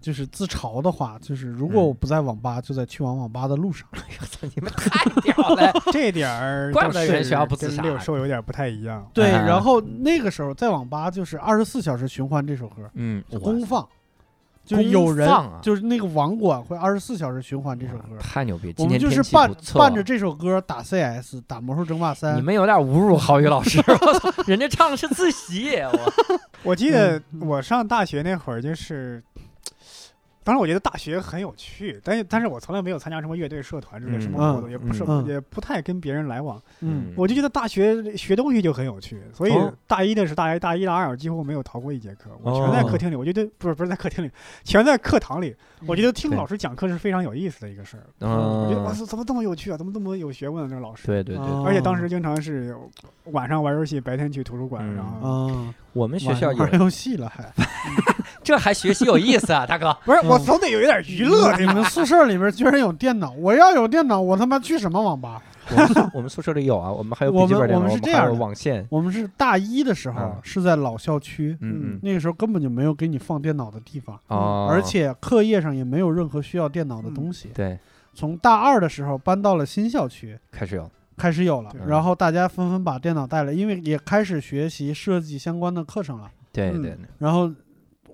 [0.07, 3.85] 就是自嘲的话，就是如果嗯我不在网吧，就在去往网吧的路上。
[4.55, 5.69] 你们太屌了！
[5.91, 9.05] 这点儿怪不得人学校不自跟杀六兽有点不太一样。
[9.13, 13.85] 对，啊然后那个时候在网吧就是二十四小时循环这首歌，嗯，公放，
[14.63, 18.17] 就是有人啊就是那个网管会二十四小时循环这首歌。
[18.21, 18.73] 太牛逼！
[18.77, 22.41] 我们就是伴伴着这首歌打 CS，打魔兽争霸三你。
[22.41, 26.13] 们有点侮辱郝宇老师，我操， 人家唱的是自习，我
[26.63, 29.21] 我记得嗯我上大学那会儿，就是，
[30.47, 36.57] 当然我觉得大学很有趣，但是但是我从来没有参加什么乐队、社团之类什么嗯活动，也不是嗯也不太跟别人来往。
[36.79, 43.15] 嗯我就觉得大学学东西就很有趣，所以哦大一的是大一、大一、大二几乎没有逃过一节课，我全在哦客厅里。
[43.17, 44.31] 我觉得不是不是在客厅里，
[44.63, 45.53] 全在课堂里。
[45.85, 48.03] 我觉得听老师讲课是非常有意思的一个事儿。
[48.21, 49.77] 嗯我觉得哇塞，怎么这么有趣啊？
[49.77, 50.67] 怎么这么有学问啊？
[50.67, 51.05] 这个老师。
[51.05, 52.75] 对对对，哦而且当时经常是
[53.25, 57.45] 晚上玩游戏，白天去图书馆，嗯然后啊，我们学校玩游戏了还。
[58.43, 59.95] 这还学习有意思啊，大哥。
[60.05, 61.73] 不是我嗯总得有一点娱乐你对吧？
[61.73, 65.41] 们宿舍里面居然有电脑，我要有电脑，我他妈去什么网吧？
[65.71, 68.39] 我们宿 我们宿舍里有啊，我们还有笔记本电脑，我们我们是们还有这样的。
[68.39, 68.87] 网线。
[68.89, 77.49] 我们是大一的时候嗯是在老校区，嗯嗯那个时候根本就没有给你放电脑的地方，哦，而且课业上也没有任何需要电脑的东西。
[77.53, 77.77] 对，
[78.13, 86.27] 从大二的时候搬到了新校区，开始有，开始有了，然后大家纷纷把电脑带来，因为也开始学习设计相关的课程了。
[86.27, 87.53] 嗯对对，然后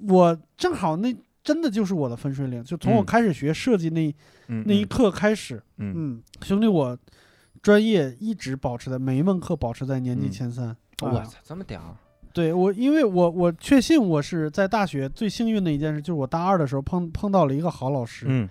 [0.09, 3.05] 我正好那真的就是我的分水岭，就从我嗯。
[3.05, 4.13] 开始学设计那
[4.47, 4.65] 嗯。
[4.67, 5.93] 那一刻开始，嗯。
[5.95, 6.97] 嗯，兄弟，我
[7.61, 10.31] 专业一直保持在每一门课保持在年级嗯。
[10.31, 10.67] 前三。
[10.67, 10.75] 啊。
[11.01, 11.81] 我操，这么屌，
[12.33, 18.49] 对我，因为我我确信我是在大学最幸运的一件事，就是我大二的时候碰碰到了一个好老师，嗯，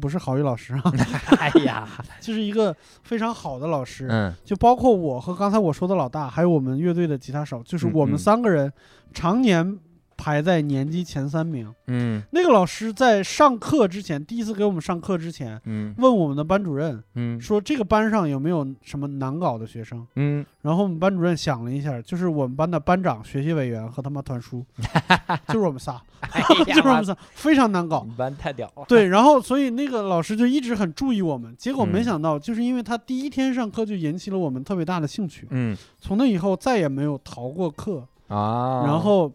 [0.00, 0.92] 不是郝宇老师啊，
[1.38, 1.86] 哎呀，
[2.20, 4.06] 就是一个非常好的老师。
[4.10, 4.32] 嗯。
[4.44, 8.18] 就包括我和刚才我说的老大，还有我们乐队的吉他手，就是嗯我们嗯。
[8.18, 8.72] 三个人
[9.12, 9.78] 常年
[10.22, 11.74] 排在年级前三名。
[11.88, 12.22] 嗯。
[12.30, 15.92] 那个老师在上课之前，第一次给我们上课之前，嗯。
[15.98, 17.40] 问我们的班主任嗯。
[17.40, 20.06] 说这个班上有没有什么难搞的学生。
[20.14, 24.64] 嗯，然后我们班主任想了一下，就是我们班的班长、学习委员和他妈团书，
[25.48, 26.40] 就是我们仨，哎
[26.72, 28.02] 就是我们，仨，非常难搞。
[28.02, 28.08] 你。
[28.08, 32.04] 们班太屌了，对，然后所以那个老师就一直很注意我们，结果没嗯。
[32.04, 35.76] 想到，就是因为他第一天上课就引起了我们特别大的兴趣，嗯。
[35.98, 38.06] 从那以后再也没有逃过课。
[38.28, 39.30] 啊，然后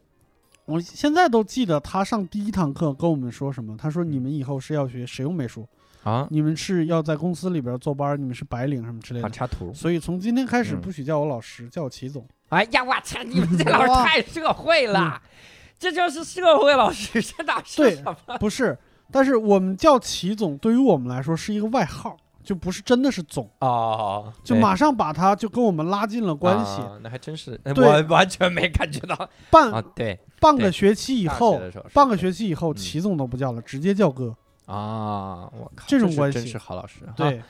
[0.67, 5.65] 我现在都记得他上第一堂课跟我们说什么，他说你们以后是要学实用美术，
[6.03, 9.23] 啊，你们是要在公司里边坐班，你们是白领什么之类的。
[9.23, 12.27] 好插图，所以从今天开始嗯不许叫我老师，叫我齐总。
[12.49, 15.21] 哎呀，我操，你们这老师太社会了，
[15.79, 18.37] 这就是社会老师，这哪是对什么？
[18.37, 18.77] 不是，
[19.09, 26.81] 但是我们叫齐总，对于我们来说是一个外号，就不是真的是总，啊，就马上把他就跟我们拉近了关系。
[26.81, 29.29] 啊那还真是， 我完全没感觉到。
[29.51, 31.59] 半、啊，对，半个学期以后，
[31.93, 32.75] 半个学期以后，嗯。
[32.75, 34.33] 齐总都不叫了，直接叫哥。
[34.65, 36.47] 啊，我靠，这种关系。
[36.47, 37.05] 是好老师。
[37.05, 37.41] 哈，对，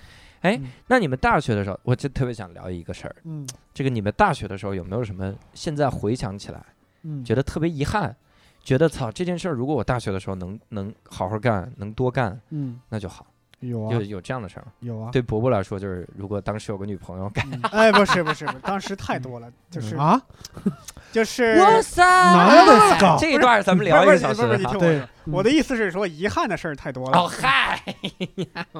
[0.41, 3.47] 哎嗯，那你们大学的时候，我就特别想聊一个事儿，嗯。
[3.75, 6.65] 这个你们大学的时候有没有什么现在回想起来
[7.03, 8.15] 嗯，觉得特别遗憾，
[8.63, 12.79] 觉得操这件事儿如果我大学的时候能能好好干，能多干嗯。
[12.89, 13.27] 那就好，
[13.61, 14.71] 有啊有有这样的事儿吗。
[14.81, 20.21] 有啊，对伯伯来说，就是如果当时有个女朋友，嗯哎，不是不是不是，当时太多了，就是啊，
[21.11, 27.27] 就是哇塞，男的搞这一段咱们聊一个小时不是你听我说，我的意思是说，遗憾的事儿太多哦了。
[27.29, 27.81] 嗨，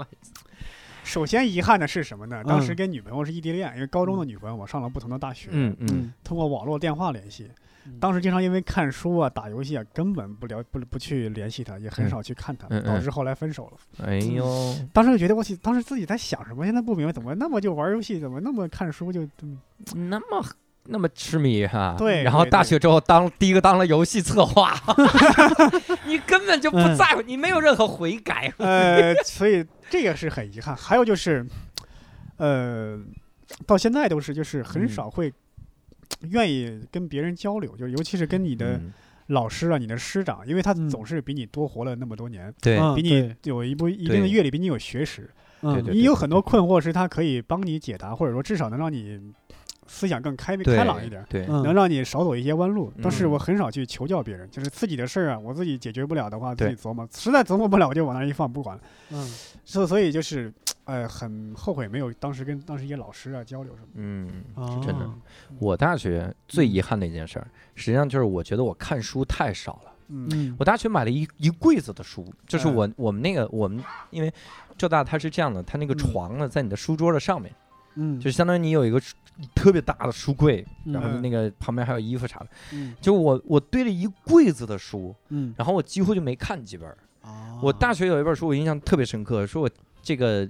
[1.04, 2.44] 首先遗憾的是什么呢？
[2.46, 7.50] 当时嗯跟女朋友是异地恋，因为高中的女朋友我上了不同的大学，嗯嗯嗯，通过网络电话联系。
[7.88, 8.00] 嗯。
[8.00, 12.86] 当时经常因为看书啊、打游戏啊，根本不聊不不去联系他，也很少去看他，嗯嗯。
[12.86, 14.06] 导致后来分手了。
[14.06, 19.58] 哎呦，当时就觉得我去，当时自己在想什么，现在不明白，怎么那么就玩游戏，怎么那么看书就嗯。
[20.10, 20.46] 那么
[20.90, 24.74] 那么痴迷哈、对然后大学之后当第一个当了游戏策划，
[26.08, 28.50] 你根本就不嗯在乎，你没有任何悔改。
[28.58, 30.74] 呃，所以这个是很遗憾。
[30.74, 31.46] 还有就是，
[32.38, 32.98] 呃，
[33.66, 34.88] 到现在都是就是很嗯。
[34.88, 35.34] 少会
[36.30, 38.94] 愿意跟别人交流，就尤其是跟你的嗯
[39.28, 45.30] 老师啊、你的师长，因为他嗯总是比你多活了那么多年，对，嗯比你有一部一定的阅历，比你有学识，
[45.62, 49.20] 你有很多困惑是他可以帮你解答，或者说至少能让你
[49.86, 51.26] 思想更开对开朗一点。
[51.48, 58.84] 能让你少走一些弯路，但是嗯我很少去求教别人，就是自己的事儿啊，我自己解决不了的话，自己琢磨，实在琢磨不了，我就往那儿一放不管了。
[59.12, 59.30] 嗯
[59.68, 60.52] 所所以就是，
[60.86, 65.06] 呃，很后悔没有当时跟当时一些老师啊交流什么嗯，哦真的。
[65.60, 67.46] 我大学最遗憾的一件事儿，
[67.76, 69.92] 实际上就是我觉得我看书太少了。
[70.08, 70.26] 嗯。
[70.32, 72.76] 嗯我大学买了一一柜子的书，就是嗯。
[72.76, 74.34] 我我们那个我们因为
[74.78, 75.98] 浙大它是这样的，它那个嗯。
[75.98, 77.54] 床呢在你的书桌的上面，
[77.96, 79.02] 嗯，就相当于你有一个
[79.54, 81.22] 特别大的书柜，然后嗯。
[81.22, 82.96] 那个旁边还有衣服啥的，嗯。
[83.02, 86.98] 就我我堆了一柜子的书，嗯，然后我几乎就没看几本儿。
[87.28, 89.70] 哦我大学有一本书我印象特别深刻，是我
[90.02, 90.48] 这个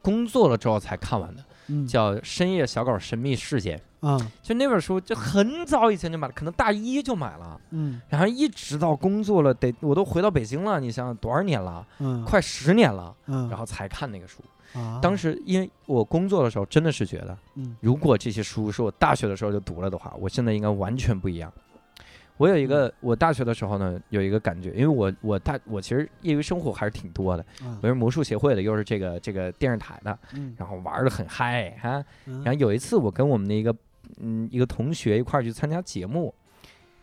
[0.00, 3.78] 工作了之后才看完的，嗯叫《深夜小狗神秘事件》。
[4.06, 14.42] 啊就那本书，就很早以前就买了，可能大一就买了，嗯然后一直到工作了，得我都回到北京了，你想想多少年了，嗯，快十年了，嗯，然后才看那个书。
[14.74, 21.52] 啊当时因为我工作的时候，真的是觉得，嗯如果这些书是我大学的时候就读了的话，我现在应该完全不一样。
[22.42, 32.04] 我有一个，我大学的时候呢，有一个感觉，因为我我大我其实业余生活还是挺多的，嗯我是魔术协会的，又是这个这个电视台的，嗯然后玩的很嗨哈。
[32.26, 33.72] 嗯然后有一次，我跟我们的一个
[34.16, 36.34] 嗯一个同学一块儿去参加节目，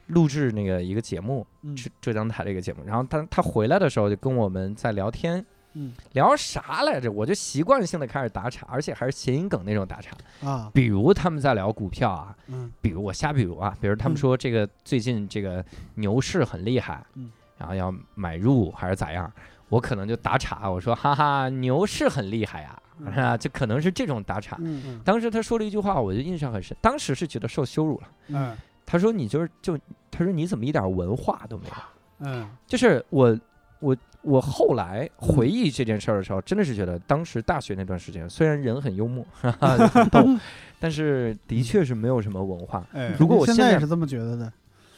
[0.08, 2.84] 录制那个一个节目，嗯浙浙江台的一个节目。
[2.86, 7.12] 然后他他回来的时候就跟我们在聊天，嗯聊啥来着？
[7.12, 10.16] 我就习惯性的开始打岔，而且还是谐音梗那种打岔。
[10.44, 15.64] 啊比如他们在聊股票啊，嗯比如我瞎比如啊，比如他们嗯说这个最近这个
[15.96, 19.32] 牛市很厉害，嗯然后要买入还是咋样？
[19.70, 24.56] 我可能就打岔，我说哈哈，牛市很厉害呀、嗯啊，就可能是这种打岔。
[24.60, 26.76] 嗯嗯当时他说了一句话，我就印象很深。
[26.82, 28.08] 当时是觉得受羞辱了。
[28.30, 28.58] 嗯
[28.92, 29.78] 他说：“你就是就，
[30.10, 31.74] 他说你怎么一点文化都没有？
[32.22, 33.40] 嗯就是我
[33.80, 40.26] 我我后来回忆这件事儿的时候，真的是觉得当时大学那段时间，虽然人很幽默， 哈哈，很逗，
[40.80, 42.86] 但是的确是没有什么文化。
[42.94, 43.16] 哎。
[43.18, 44.54] 如果我现在现也是这么觉得的，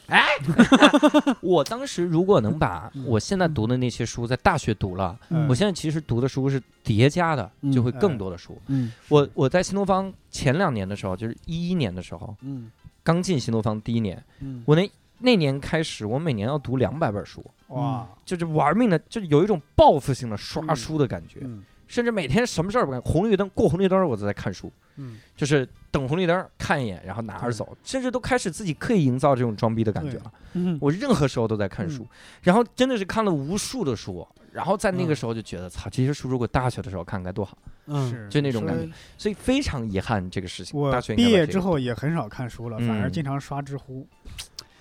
[1.40, 5.46] 我当时如果能把嗯我现在读的那些书在大学读了，嗯。
[5.48, 8.58] 我现在其实读的书是叠加的，嗯就会更多的书。
[8.66, 8.92] 嗯。
[9.08, 12.70] 我我在新东方前两年的时候，就是一一年的时候，嗯。
[13.04, 14.62] 刚进新东方第一年，嗯。
[14.66, 14.90] 我那
[15.22, 18.06] 那年开始，我每年要读两百本书，哇。
[18.24, 25.18] 就是玩命的，就是有一种报复性的刷嗯书的感觉，嗯甚至每天什么事儿不干，红绿灯过红绿灯我都在看书，嗯。
[25.36, 30.32] 就是等红绿灯看一眼，然后拿着走，甚至都开始自己刻意营造这种装逼的感觉了。
[30.54, 30.78] 嗯。
[30.80, 32.06] 我任何时候都在看书，
[32.42, 38.30] 然后真的是看了无数的书，然后在那个时候就觉得，操，这些书如果大学的时候看该多好，嗯。
[38.30, 40.78] 就那种感觉，所以非常遗憾这个事情。
[40.80, 44.06] 我大学毕业之后也很少看书了，反而嗯经常刷知乎。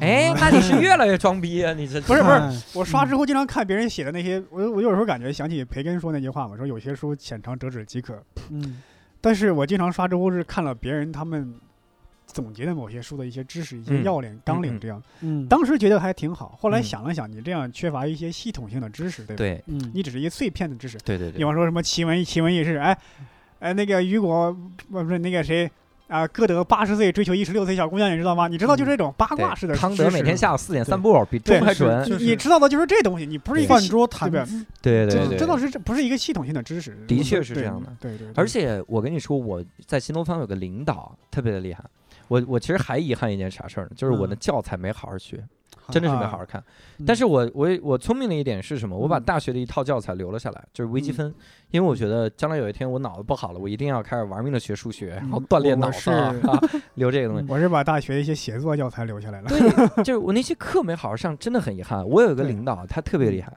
[0.02, 1.74] 哎，那你是越来越装逼啊！
[1.74, 8.22] 你这不是不是哎我刷知乎经常看别人写的那些，我我有时候感觉想起培根说那句话嘛，说有些书浅尝辄止即可。
[8.50, 8.82] 嗯
[9.24, 11.54] 但是我经常刷知乎是看了别人他们
[12.26, 15.00] 总结的某些书的一些知识、一些嗯要领、纲领这样。
[15.20, 19.38] 嗯当时觉得还挺好，后来嗯想了想，你这样缺乏一些系统性的知识，对吧？
[19.38, 20.98] 对嗯你只是一碎片的知识。
[21.06, 22.98] 对对对，比方说什么奇闻奇闻异事，哎，
[23.60, 24.52] 哎，那个雨果
[24.90, 25.70] 不是那个谁
[26.12, 28.50] 啊，歌德八十岁追求一十六岁小姑娘，你知道吗？
[28.50, 32.04] 你知道就是这种八卦式的对康德每天下午四点散步，比对钟还准。
[32.06, 34.44] 你你知道的就是这东西，你不是一个饭桌谈对
[34.82, 41.82] 对对对，这倒是这不是一个系统性的知识，的确是这样的对对，对而且我跟你说，我在新东方有个领导特别的厉害。
[42.32, 43.92] 我我其实还遗憾一件啥事儿呢？
[43.94, 45.44] 就是我的嗯教材没好好学，
[45.90, 46.64] 真的是没好好看。
[46.98, 48.96] 嗯但是我我我聪明的一点是什么？
[48.96, 51.36] 我把嗯大学的一套教材留了下来，就是微积嗯分，
[51.72, 56.34] 因为我觉得将来有一天我脑子不好了，我一定要开始玩命的学数学，然后嗯锻炼脑子啊
[56.96, 57.46] 留这个东西。
[57.50, 59.50] 我是把大学的一些写作教材留下来了。
[59.50, 59.60] 对，
[60.06, 62.08] 就是我那些课没好好上，真的很遗憾。
[62.08, 63.52] 我有一个领导，他特别厉害，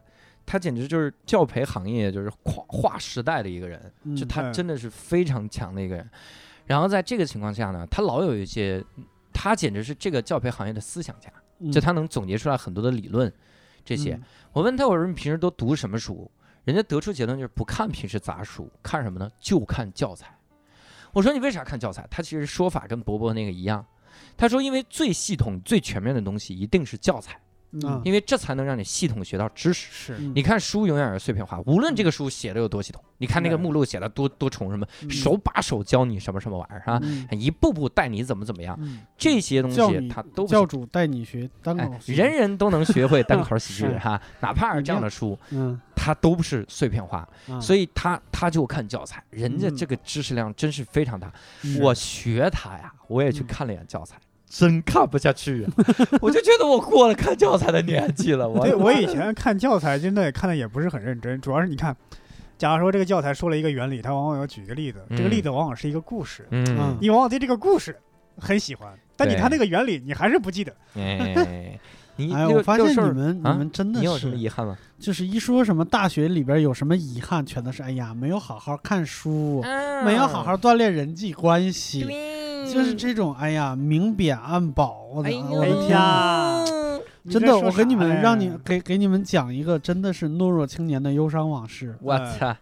[0.44, 3.78] 他简直就是教培行业就是跨划时代的一个人，
[4.16, 6.10] 就嗯他嗯真的是非常强的一个人。
[6.66, 8.82] 然后在这个情况下呢，他老有一些，
[9.32, 11.30] 他简直是这个教培行业的思想家，
[11.70, 13.32] 就他能总结出来很多的理论，
[13.84, 14.18] 这些。
[14.52, 16.30] 我问他，我说你平时都读什么书？
[16.64, 19.30] 人家得出结论就是不看平时杂书，看什么呢？
[19.38, 20.34] 就看教材。
[21.12, 22.06] 我说你为啥看教材？
[22.10, 23.84] 他其实说法跟伯伯那个一样。
[24.36, 27.38] 他说因为最系统、最全面的东西一定是教材，
[27.82, 29.88] 嗯因为这才能让你系统学到知识。
[29.90, 30.16] 是。
[30.18, 30.32] 嗯。
[30.34, 35.10] 你看书永远是碎片化，无论这个书写的有多系统，你看那个嗯目录写的多多重什么，嗯。
[35.10, 37.26] 手把手教你什么什么玩意儿啊，嗯。
[37.32, 39.00] 一步步带你怎么怎么样，嗯。
[39.16, 40.46] 这些东西教你它都。
[40.46, 49.76] 教主带你学单哎口，人人都能学会单口喜剧 哈，哪怕是这样的书，嗯，它都不是碎片化，啊所以他他就看教材，人家嗯。
[49.76, 51.32] 这个知识量真是非常大。
[51.64, 54.16] 嗯我学他呀，我也去嗯看了眼教材，
[54.56, 55.72] 真看不下去啊！
[56.22, 58.48] 我就觉得我过了看教材的年纪了。
[58.48, 61.94] 我对我以前看教材真的看的也不是很认真，主要是你看，
[62.56, 67.96] 假如说这个教材说了一个原理，它往往要举一个例子，这个嗯例子往往是一个故事，嗯，你往往对这个故事
[68.38, 70.72] 很喜欢，但你对看那个原理，你还是不记得。
[70.94, 71.76] 哎，
[72.14, 74.78] 你哎，我发现你们你啊们真的你有什么是，遗憾吗？
[75.00, 79.60] 就是一说什么大学里边有什么遗憾，全都是哎呀，没有好好看书，
[80.04, 82.04] 没有好好锻炼人际关系，
[82.72, 86.64] 就是这种哎呀，明贬暗褒，我的哎我的天啊！
[87.30, 91.92] 真的，我给你们让你给给你们讲一个真的是懦弱青年的忧伤往事。
[91.92, 92.54] 嗯我操！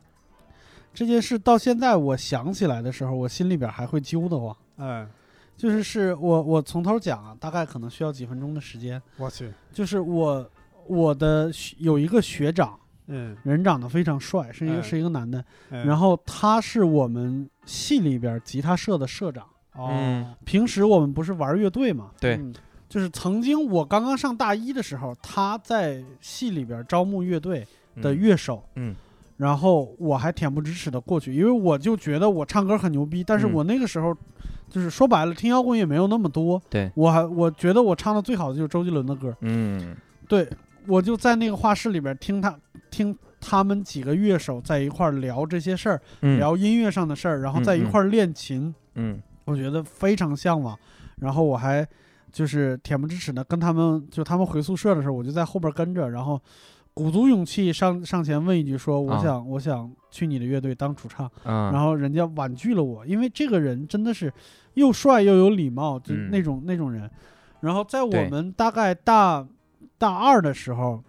[0.94, 4.54] 这件事到现在我想起来的时候，我心里边还会揪得慌。
[4.76, 5.08] 嗯，
[5.56, 9.00] 就是是我我从头讲啊，大概可能需要几分钟的时间。
[9.16, 10.48] 我去，就是我
[10.86, 19.44] 我的学有一个学长，嗯，人长得非常帅，是一个、嗯是一个男的，嗯然后他是我们系里边吉他社的社长。
[19.74, 22.36] 哦，平时我们不是玩乐队嘛，对。
[22.36, 22.54] 嗯。
[22.88, 27.66] 就是曾经我刚刚上大一的时候，他在系里边招募乐队
[28.02, 28.94] 的乐手，嗯。
[29.38, 33.52] 然后我还恬不知耻的过去，因为我就觉得我唱歌很牛逼，但是嗯。
[33.54, 34.14] 我那个时候
[34.68, 36.92] 就是说白了，听摇滚也没有那么多，对。
[36.94, 39.96] 我还我觉得我唱的最好的就是周杰伦的歌，嗯。
[40.28, 40.46] 对
[40.86, 42.54] 我就在那个画室里边听他
[42.90, 46.38] 听他们几个乐手在一块儿聊这些事儿，嗯。
[46.38, 50.78] 聊音乐上的事儿，然后在一块儿练琴，嗯我觉得非常向往。
[51.20, 51.86] 然后我还
[52.32, 56.40] 就是恬不知耻的跟他们，就他们回宿舍的时候，我就在后边跟着，然后
[56.94, 64.32] 鼓足勇气上上前问一句说：“我啊想、我想去你的乐队当主唱。”嗯，然后人家婉拒了我，因为这个人真的是
[64.74, 67.08] 又帅又有礼貌，就嗯那种、那种人。
[67.60, 69.46] 然后在我们大概大
[69.96, 71.02] 大二的时候，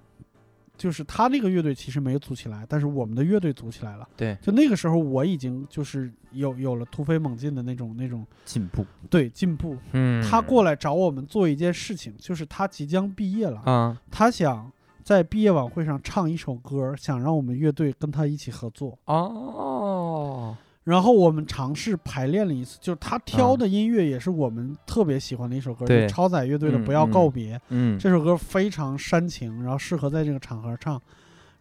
[0.75, 4.07] 就是他那个乐队其实没组起来，但是我们的乐队组起来了。
[4.17, 9.77] 对就那个时候我已经就是有有了突飞猛进的那种那种进步，对进步。
[9.91, 14.71] 嗯，他过来找我们做一件事情，就是他即将毕业了，啊他想
[15.03, 18.97] 在毕业晚会上唱一首歌，想让我们乐队跟他一起合作。
[19.05, 23.59] 哦，然后我们尝试排练了一次，就是他挑嗯。
[23.59, 26.01] 的音乐也是我们特别喜欢的一首歌，对。
[26.01, 27.57] 就超载乐队的《嗯不要告别》。
[27.69, 31.01] 嗯这首歌非常煽情，然后适合在这个场合唱。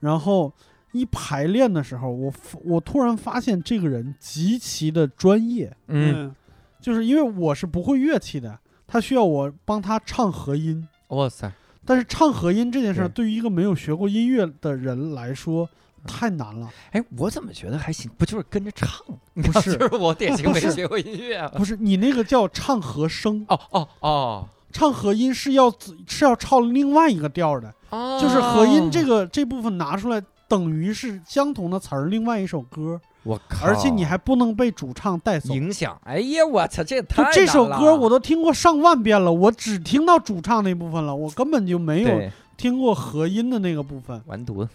[0.00, 0.52] 然后
[0.90, 2.32] 一排练的时候，我
[2.64, 6.34] 我突然发现这个人极其的专业，嗯，
[6.80, 8.58] 就是因为我是不会乐器的，
[8.88, 10.86] 他需要我帮他唱和音。
[11.08, 11.52] 哇塞，
[11.84, 13.24] 但是唱和音这件事儿，对。
[13.24, 15.68] 对于一个没有学过音乐的人来说
[16.06, 16.68] 太难了。
[16.90, 18.10] 哎，我怎么觉得还行？
[18.16, 18.88] 不就是跟着唱？
[19.34, 21.48] 不是就是我典型没学过音乐啊。
[21.56, 25.70] 不是你那个叫唱和声，哦哦哦唱和音是要
[26.06, 35.54] 是要唱另外一个调的，哦，就是和音这个这部分拿出来，等于是相同的词儿，另外一首歌，我靠，而且你还不能被主唱带走。
[35.54, 36.00] 影响。
[36.04, 44.70] 哎呀，我操，这也就太这首歌我都听过上万遍了，我只听到主唱那部分了，我根本就没有听过和音的那个部分，完犊子。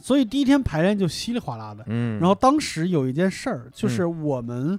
[0.00, 1.84] 所以第一天排练就稀里哗啦的。
[1.86, 4.78] 嗯，然后当时有一件事儿，就是我们，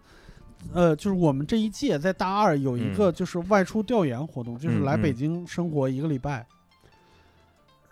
[0.74, 5.01] 呃，就是我们这一届在大二有一个就是外出调研活动，就是来嗯。
[5.01, 6.45] 北京生活一个礼拜，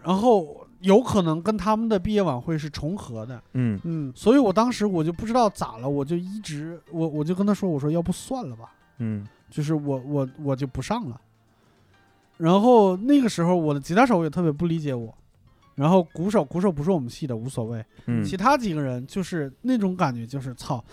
[0.03, 3.79] 然后有可能跟他们的毕业晚会是重合的，嗯。
[3.83, 9.27] 嗯所以我当时我就不知道咋了，我就一直我我就跟他说，我说要不算了吧，嗯。
[9.49, 11.19] 就是我我我就不上了。
[12.37, 15.11] 然后那个时候我的吉他手也特别不理解我，
[15.79, 20.83] 然后鼓手鼓手不是我们系的无所谓，嗯其他几个人就是那种感觉，就是操，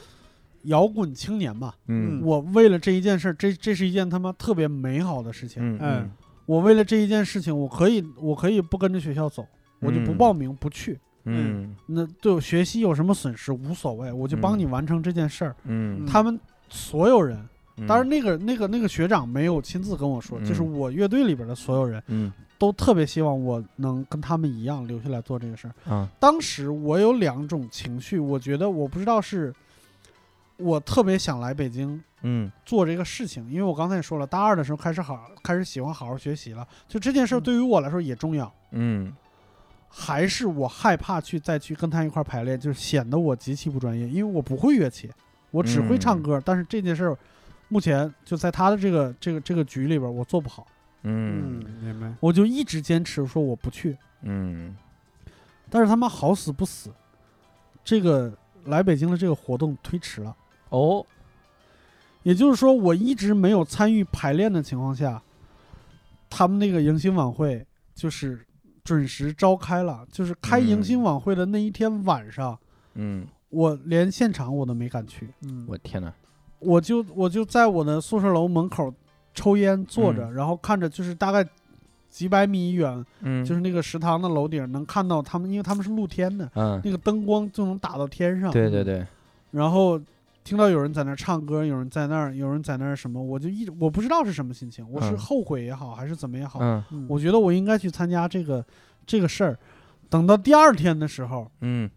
[0.63, 1.75] 摇滚青年嘛。
[1.89, 5.61] 嗯我为了这一件事儿，这这是一件他妈特别美好的事情。
[5.61, 6.11] 嗯嗯
[6.47, 9.45] 我为了这一件事情，我可以我可以不跟着学校走，
[9.81, 10.97] 我就不嗯报名不去。
[11.25, 15.57] 嗯那对我学习有什么损失无所谓，我就帮嗯你完成这件事儿。
[15.65, 17.49] 嗯，他们所有人，嗯
[17.87, 20.73] 当然那个那个那个学长没有亲自跟我说，就是嗯。
[20.79, 22.33] 我乐队里边的所有人嗯。
[22.59, 25.93] 都特别希望我能跟他们一样留下来做这个事儿。
[25.93, 26.09] 啊。
[26.19, 29.53] 当时我有两种情绪，我觉得我不知道是
[30.57, 32.51] 我特别想来北京嗯。
[32.65, 37.43] 做这个事情，因为我刚才也说了，大二的时候开始好开始喜欢好好学习了，就这件事儿嗯。
[37.43, 38.51] 对于我来说也重要。
[38.71, 39.13] 嗯。
[39.89, 45.11] 还是我害怕去再去跟他一块儿排练，就是显得我极其不专业，因为我不会乐器，
[45.51, 46.23] 我只会唱嗯。
[46.23, 46.43] 歌。
[46.45, 47.19] 但是这件事儿，
[47.69, 50.67] 目前就在他的这个这个这个局里边，我做不好，
[51.03, 51.65] 嗯。
[51.81, 53.97] 明白，我就一直坚持说我不去。
[54.23, 54.77] 嗯。
[55.69, 56.91] 但是他妈好死不死，
[57.85, 58.33] 这个
[58.65, 60.37] 来北京的这个活动推迟了。
[60.69, 61.05] 哦。
[62.23, 65.23] 也就是说，我一直没有参与排练的情况下，
[66.29, 67.65] 他们那个迎新晚会
[67.95, 68.45] 就是
[68.83, 70.05] 准时召开了。
[70.11, 72.59] 就是开迎新嗯晚会的那一天晚上，
[72.95, 75.65] 嗯，我连现场我都没敢去，嗯。
[75.69, 76.13] 我天哪，
[76.59, 78.93] 我就我就在我的宿舍楼门口
[79.35, 81.47] 抽烟坐着，嗯然后看着就是大概
[82.09, 83.45] 几百米远，嗯。
[83.45, 88.51] 就是那个食堂的楼顶能看到他们，因为他们是露天的，嗯，那个灯光就能打到天上。
[88.51, 89.07] 对对对，
[89.51, 90.01] 然后
[90.43, 95.19] 听到有人在那儿唱歌，有人在那儿，有人在那儿什么，我就一直我不知道是什么心情，我是嗯。
[95.19, 96.83] 后悔也好，还是怎么也好，嗯。
[96.91, 97.07] 嗯。
[97.09, 98.65] 我觉得我应该去参加这个
[99.05, 99.59] 这个事儿。
[100.09, 101.91] 等到第二天的时候，嗯。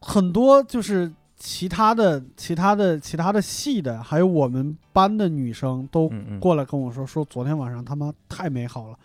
[0.00, 6.10] 很多就是其他的、其他的、其他的系的，还有我们班的女生都
[6.40, 8.98] 过来跟我说，说昨天晚上他妈太美好了。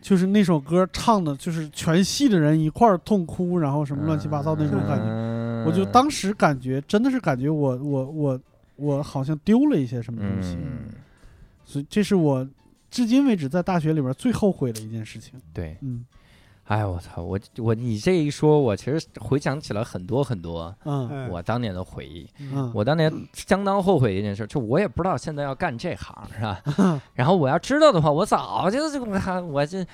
[0.00, 8.40] 就是那首歌唱的，就是全系的人一块儿痛哭，然后什么乱七八糟那种感觉，觉我就当时感觉真的是感觉我我我
[8.76, 10.92] 我好像丢了一些什么东西，嗯，
[11.64, 12.48] 所以这是我
[12.90, 15.34] 至今为止在大学里边最后悔的一件事情。
[15.52, 16.04] 对，嗯
[16.68, 22.28] 哎我操，我我你这一说，我其实回想起了很多很多嗯嗯我当年的回忆。
[22.38, 27.00] 嗯，我当年相当后悔一件事，就我也不知道现在要干这行是吧？
[27.14, 29.00] 然后我要知道的话，我早就这
[29.42, 29.84] 我这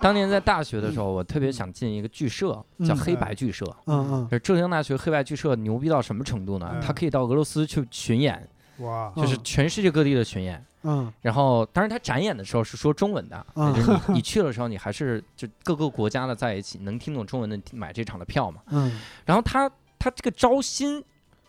[0.00, 3.64] 当年在大学的时候，我特别想进一个剧社，叫嗯黑白剧社。
[3.86, 6.68] 嗯嗯就是浙江大学黑白剧社牛逼到什么程度呢？
[6.74, 8.46] 嗯它可以到俄罗斯去巡演，
[8.78, 10.62] 哇，就是嗯全世界各地的巡演。
[10.84, 18.60] 嗯然后，当然他展演的时候是说中文的，嗯就是你你去的时候，你还是就各个国家的在一起，能听懂中文的买这场的票嘛。
[18.70, 19.68] 嗯然后他
[19.98, 21.02] 他这个招新，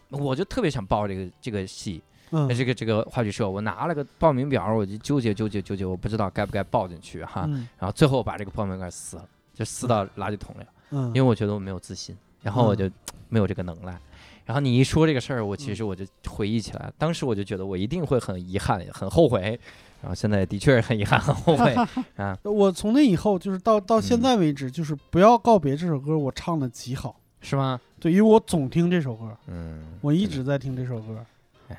[0.09, 7.45] 我就特别想报这个这个戏，嗯这个这个话剧社，我拿了个报名表，我就纠结纠结纠结，我不知道该不该报进去哈。
[7.47, 12.89] 嗯然后最后把这个报名表撕了，就撕到垃圾桶里了，嗯，因为我觉得我没有自信，然后我就
[13.27, 13.99] 没有这个能耐。
[14.45, 19.59] 然后你一说这个事儿，我其嗯实我就回忆起来，当时我就觉得我一定会很遗憾、很后悔。
[20.01, 21.73] 然后现在的确很遗憾、很后悔
[22.17, 27.19] 啊， 我从那以后就是到到现嗯在为止，就是不要告别这首歌，我唱的极好。
[27.41, 27.79] 是吗？
[27.99, 31.25] 对，因为我总听这首歌，嗯，我一直在听这首歌。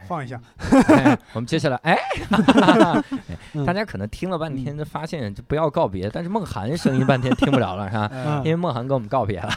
[0.08, 0.40] 放一下，
[0.88, 1.96] 哎我们接下来，哎，
[3.54, 8.10] 嗯 大家可能听了半天，就发现就不要告别，但是梦涵声音半天听不着了，是吧？
[8.12, 9.50] 嗯因为梦涵跟我们告别了。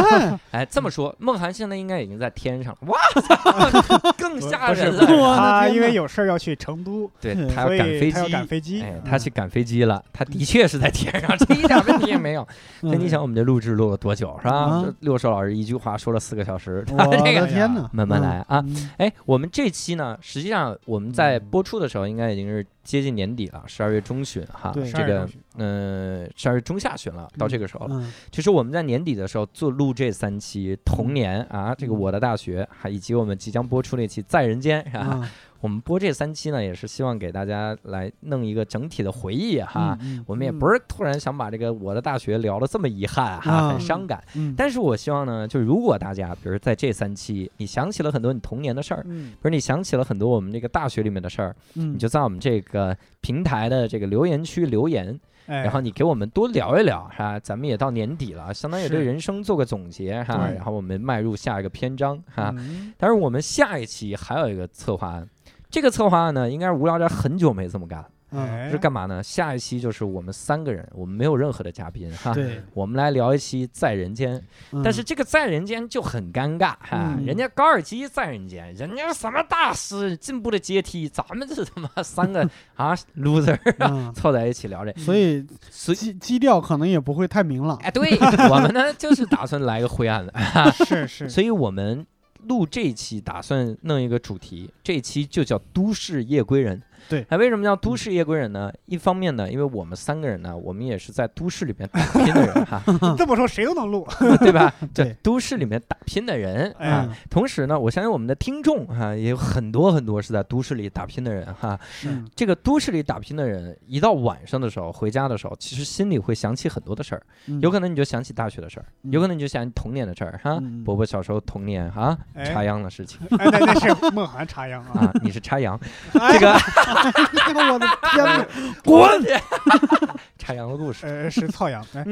[0.52, 2.78] 哎，这么说，梦涵现在应该已经在天上了。
[2.88, 5.36] 哇 操，更吓人我的了。
[5.36, 8.46] 他因为有事儿要去成都，对嗯他要赶飞机他要赶机。
[8.48, 8.82] 飞机。
[8.82, 12.46] 哎，他去赶飞机了，他的确是在天上，这一点问题也没有。
[12.82, 14.84] 那你想，我们这录制录了多久，是吧？
[15.00, 17.88] 六兽老师一句话说了四个小时，我他这的个天哪！
[17.92, 18.90] 慢慢来啊嗯。
[18.98, 24.70] 哎，我们这期呢，实际上我们在播出的时候，应该已经是接近年底了，十二月中旬哈。
[24.72, 27.96] 对这个嗯，十二月中下旬了，到这个时候了。
[28.00, 35.20] 嗯其实我们在年底的时候做录这三期童年啊，这个我的大学，还以及我们即将播出那期在人间，是吧？
[35.22, 35.28] 嗯
[35.66, 39.98] 我们播这三期呢，也是希望给大家来弄一个整体的回忆哈。
[40.00, 44.22] 嗯我们也不是突然想把这个我的大学聊得这么遗憾哈，啊很伤感。
[44.36, 57.40] 嗯但是我希望呢，就如果大家，比如在这三期，你想起了很多你童年的事儿，嗯，比如你想起了很多我们这个大学里面的事儿，嗯你就在我们这个平台的这个留言区留言，哎然后你给我们多聊一聊，是吧？
[57.40, 62.54] 咱们也到年底了，相当于对人生做个总结哈，对然后我们迈入下一个篇章哈。
[62.56, 65.28] 嗯但是我们下一期还有一个策划案，
[65.70, 68.48] 这个策划案呢，应该是无聊斋很久没这么干了，嗯。
[68.48, 68.70] 哎。
[68.70, 69.22] 是干嘛呢？
[69.22, 72.34] 下一期就是我们三个人，我们没有任何的嘉宾哈。
[72.34, 74.42] 对，我们来聊一期在人间，
[74.72, 74.82] 嗯。
[74.82, 77.24] 但是这个在人间就很尴尬哈，嗯。
[77.24, 84.12] 人家高尔基在人间，人家什么大师进步的阶梯，咱们这他妈三个 啊 loser 嗯。
[84.14, 87.76] 凑在一起聊这，所以所以基基调可能也不会太明朗。
[87.78, 88.18] 哎，对
[88.50, 90.32] 我们呢就是打算来个灰暗的，
[90.84, 92.04] 是是，所以我们
[92.48, 96.78] 录这一期打算弄一个主题，这一期就叫《都市夜归人》。
[97.08, 98.72] 对哎，为什么叫都市夜归人呢？
[98.86, 102.82] 一方面呢，因为我们三个人呢，我们也是在都市里面打拼的人哈，
[103.16, 104.06] 这么说谁都能录。
[104.40, 104.72] 对吧？
[104.94, 107.16] 对这都市里面打拼的人哎啊。
[107.30, 111.78] 同时呢，我相信我们的听众哈、也有很多很多是在都市里打拼的人哈。
[112.04, 120.58] 嗯这个都市里打拼的人，一到晚上的时候回家的时候，其实心里会想起很多的事儿，嗯有可能你就想起大学的事儿，嗯有可能你就想起童年的事儿哈。
[120.60, 124.90] 嗯伯伯小时候童年哈哎插秧的事情哎，那那是梦涵插秧啊。
[125.00, 125.78] 啊，你是插秧，
[126.14, 126.52] 哎这个
[127.72, 128.46] 我的天哪！
[128.84, 129.22] 滚！
[130.38, 131.84] 插秧的故事，呃，是操秧。
[131.94, 132.04] 哎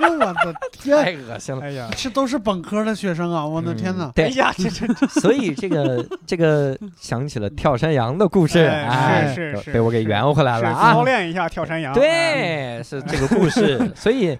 [0.00, 0.96] 呦，我的天！
[1.04, 1.62] 太恶心了。
[1.64, 3.46] 哎呀，这都是本科的学生啊！
[3.46, 4.12] 我的天哪嗯！
[4.14, 11.04] 对，哎呀，这这这所以这个这个想起了跳山羊的故事，哎哎，是是是被我给圆回来是了啊操。
[11.04, 11.92] 练一下跳山羊。
[11.92, 13.92] 哎对，是这个故事。
[13.94, 14.36] 所以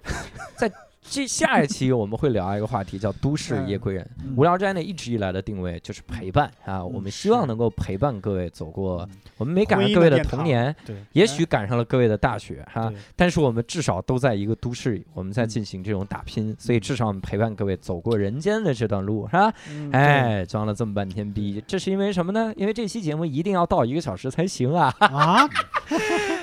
[0.56, 0.68] 在
[1.14, 4.04] 这下一期我们会聊一个话题，叫 “都市夜归人”。
[4.26, 4.34] 嗯。
[4.36, 19.52] 无聊斋呢一直以来的定位就是陪伴啊，我们希望能够陪伴各位走过，我们没赶上各位的童年，对，也许赶上了各位的大学哈对，但是我们至少都在一个都市里，我们在进行这种打拼，所以至少我们陪伴各位走过人间的这段路，是吧？
[19.70, 22.52] 嗯，哎，装了这么半天逼，这是因为什么呢？
[22.56, 24.92] 因为这期节目一定要到一个小时才行啊！
[24.98, 25.48] 啊，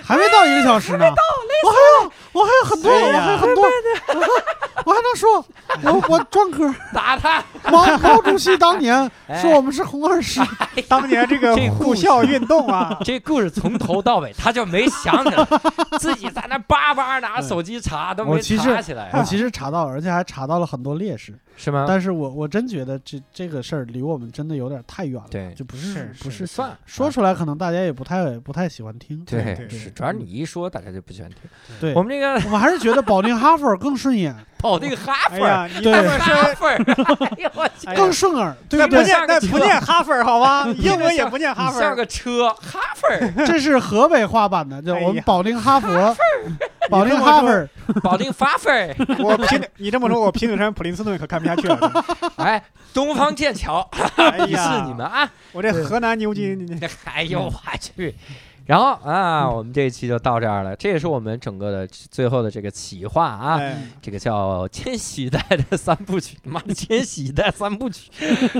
[0.01, 1.03] 还没到一个小时呢，
[1.65, 1.90] 我还有
[2.33, 3.63] 我还有很多，我还有很多，
[4.85, 5.45] 我还能说，
[5.83, 6.73] 我我专科。
[6.93, 7.43] 打他！
[7.69, 9.41] 毛毛主席当年哎。
[9.41, 10.41] 说我们是红二师，
[10.87, 15.45] 当年这个这护校运动啊， 这故事从头到尾他就没想起来，
[15.99, 19.09] 自己在那叭叭拿手机查都没我其实查起来。
[19.13, 21.37] 我其实查到了，而且还查到了很多烈士。
[21.63, 21.85] 是吗？
[21.87, 29.23] 但是我我真觉得这这个事儿离我们真的有点太远了，对就不是是不是是算说出来，可能大家也不太不太喜欢听。
[29.25, 31.39] 对对是，主要你一说，大家就不喜欢听。
[31.79, 36.75] 对，我们这个我们还是觉得保定哈佛更顺眼，保定哈佛儿，哎呀，你对这么说，哈佛儿，
[37.37, 38.99] 哎呦我去哎呀更顺耳，对不对？
[39.01, 40.67] 那不念那不念哈佛儿好吗？
[40.77, 41.95] 英文也不念哈佛像。
[41.95, 46.15] 个车，哈佛儿， 这是河北话版的，就哎呀我们保定哈佛，
[46.89, 47.67] 保定哈佛，
[48.01, 52.05] 保定发佛儿，我平你这么说，我平顶山普林斯顿可看不下去了。
[52.37, 52.61] 哎，
[52.93, 55.29] 东方剑桥，鄙哎呀，视你们啊！
[55.51, 58.15] 我这河南牛津，哎呦我去！
[58.71, 63.57] 然后啊，我们这一期就到这儿了，这也是我们整个的最后的这个企划啊。
[63.57, 68.09] 哎这个叫《千禧一代的三部曲》，妈的，《千禧一代三部曲》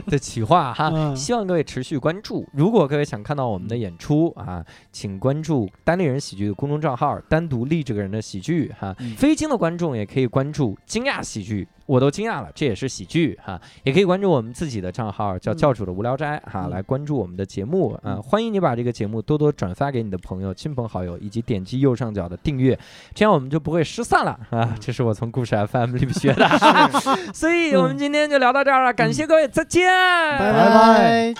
[0.10, 2.46] 的企划哈，嗯希望各位持续关注。
[2.52, 8.94] 如果各位想看到我们的演出啊，请关注单立人喜剧的公众账号，单独立这个人的喜剧哈。
[9.00, 13.60] 嗯非京的观众也可以关注惊讶喜剧，我都惊讶了，这也是喜剧哈。
[13.84, 18.02] 也可以关注我们自己的账号，叫嗯教主的无聊斋哈，嗯来关注我们的节目啊。
[18.04, 22.78] 嗯欢迎你把这个节目多多转发给你的朋友、亲朋好友，以及点击右上角的订阅，
[23.14, 24.76] 这样我们就不会失散了啊。
[24.80, 26.48] 这是我从故事 FM 里面学的，
[27.34, 31.34] 所以我们今天就聊到这儿了，感谢各位，再见，拜拜拜。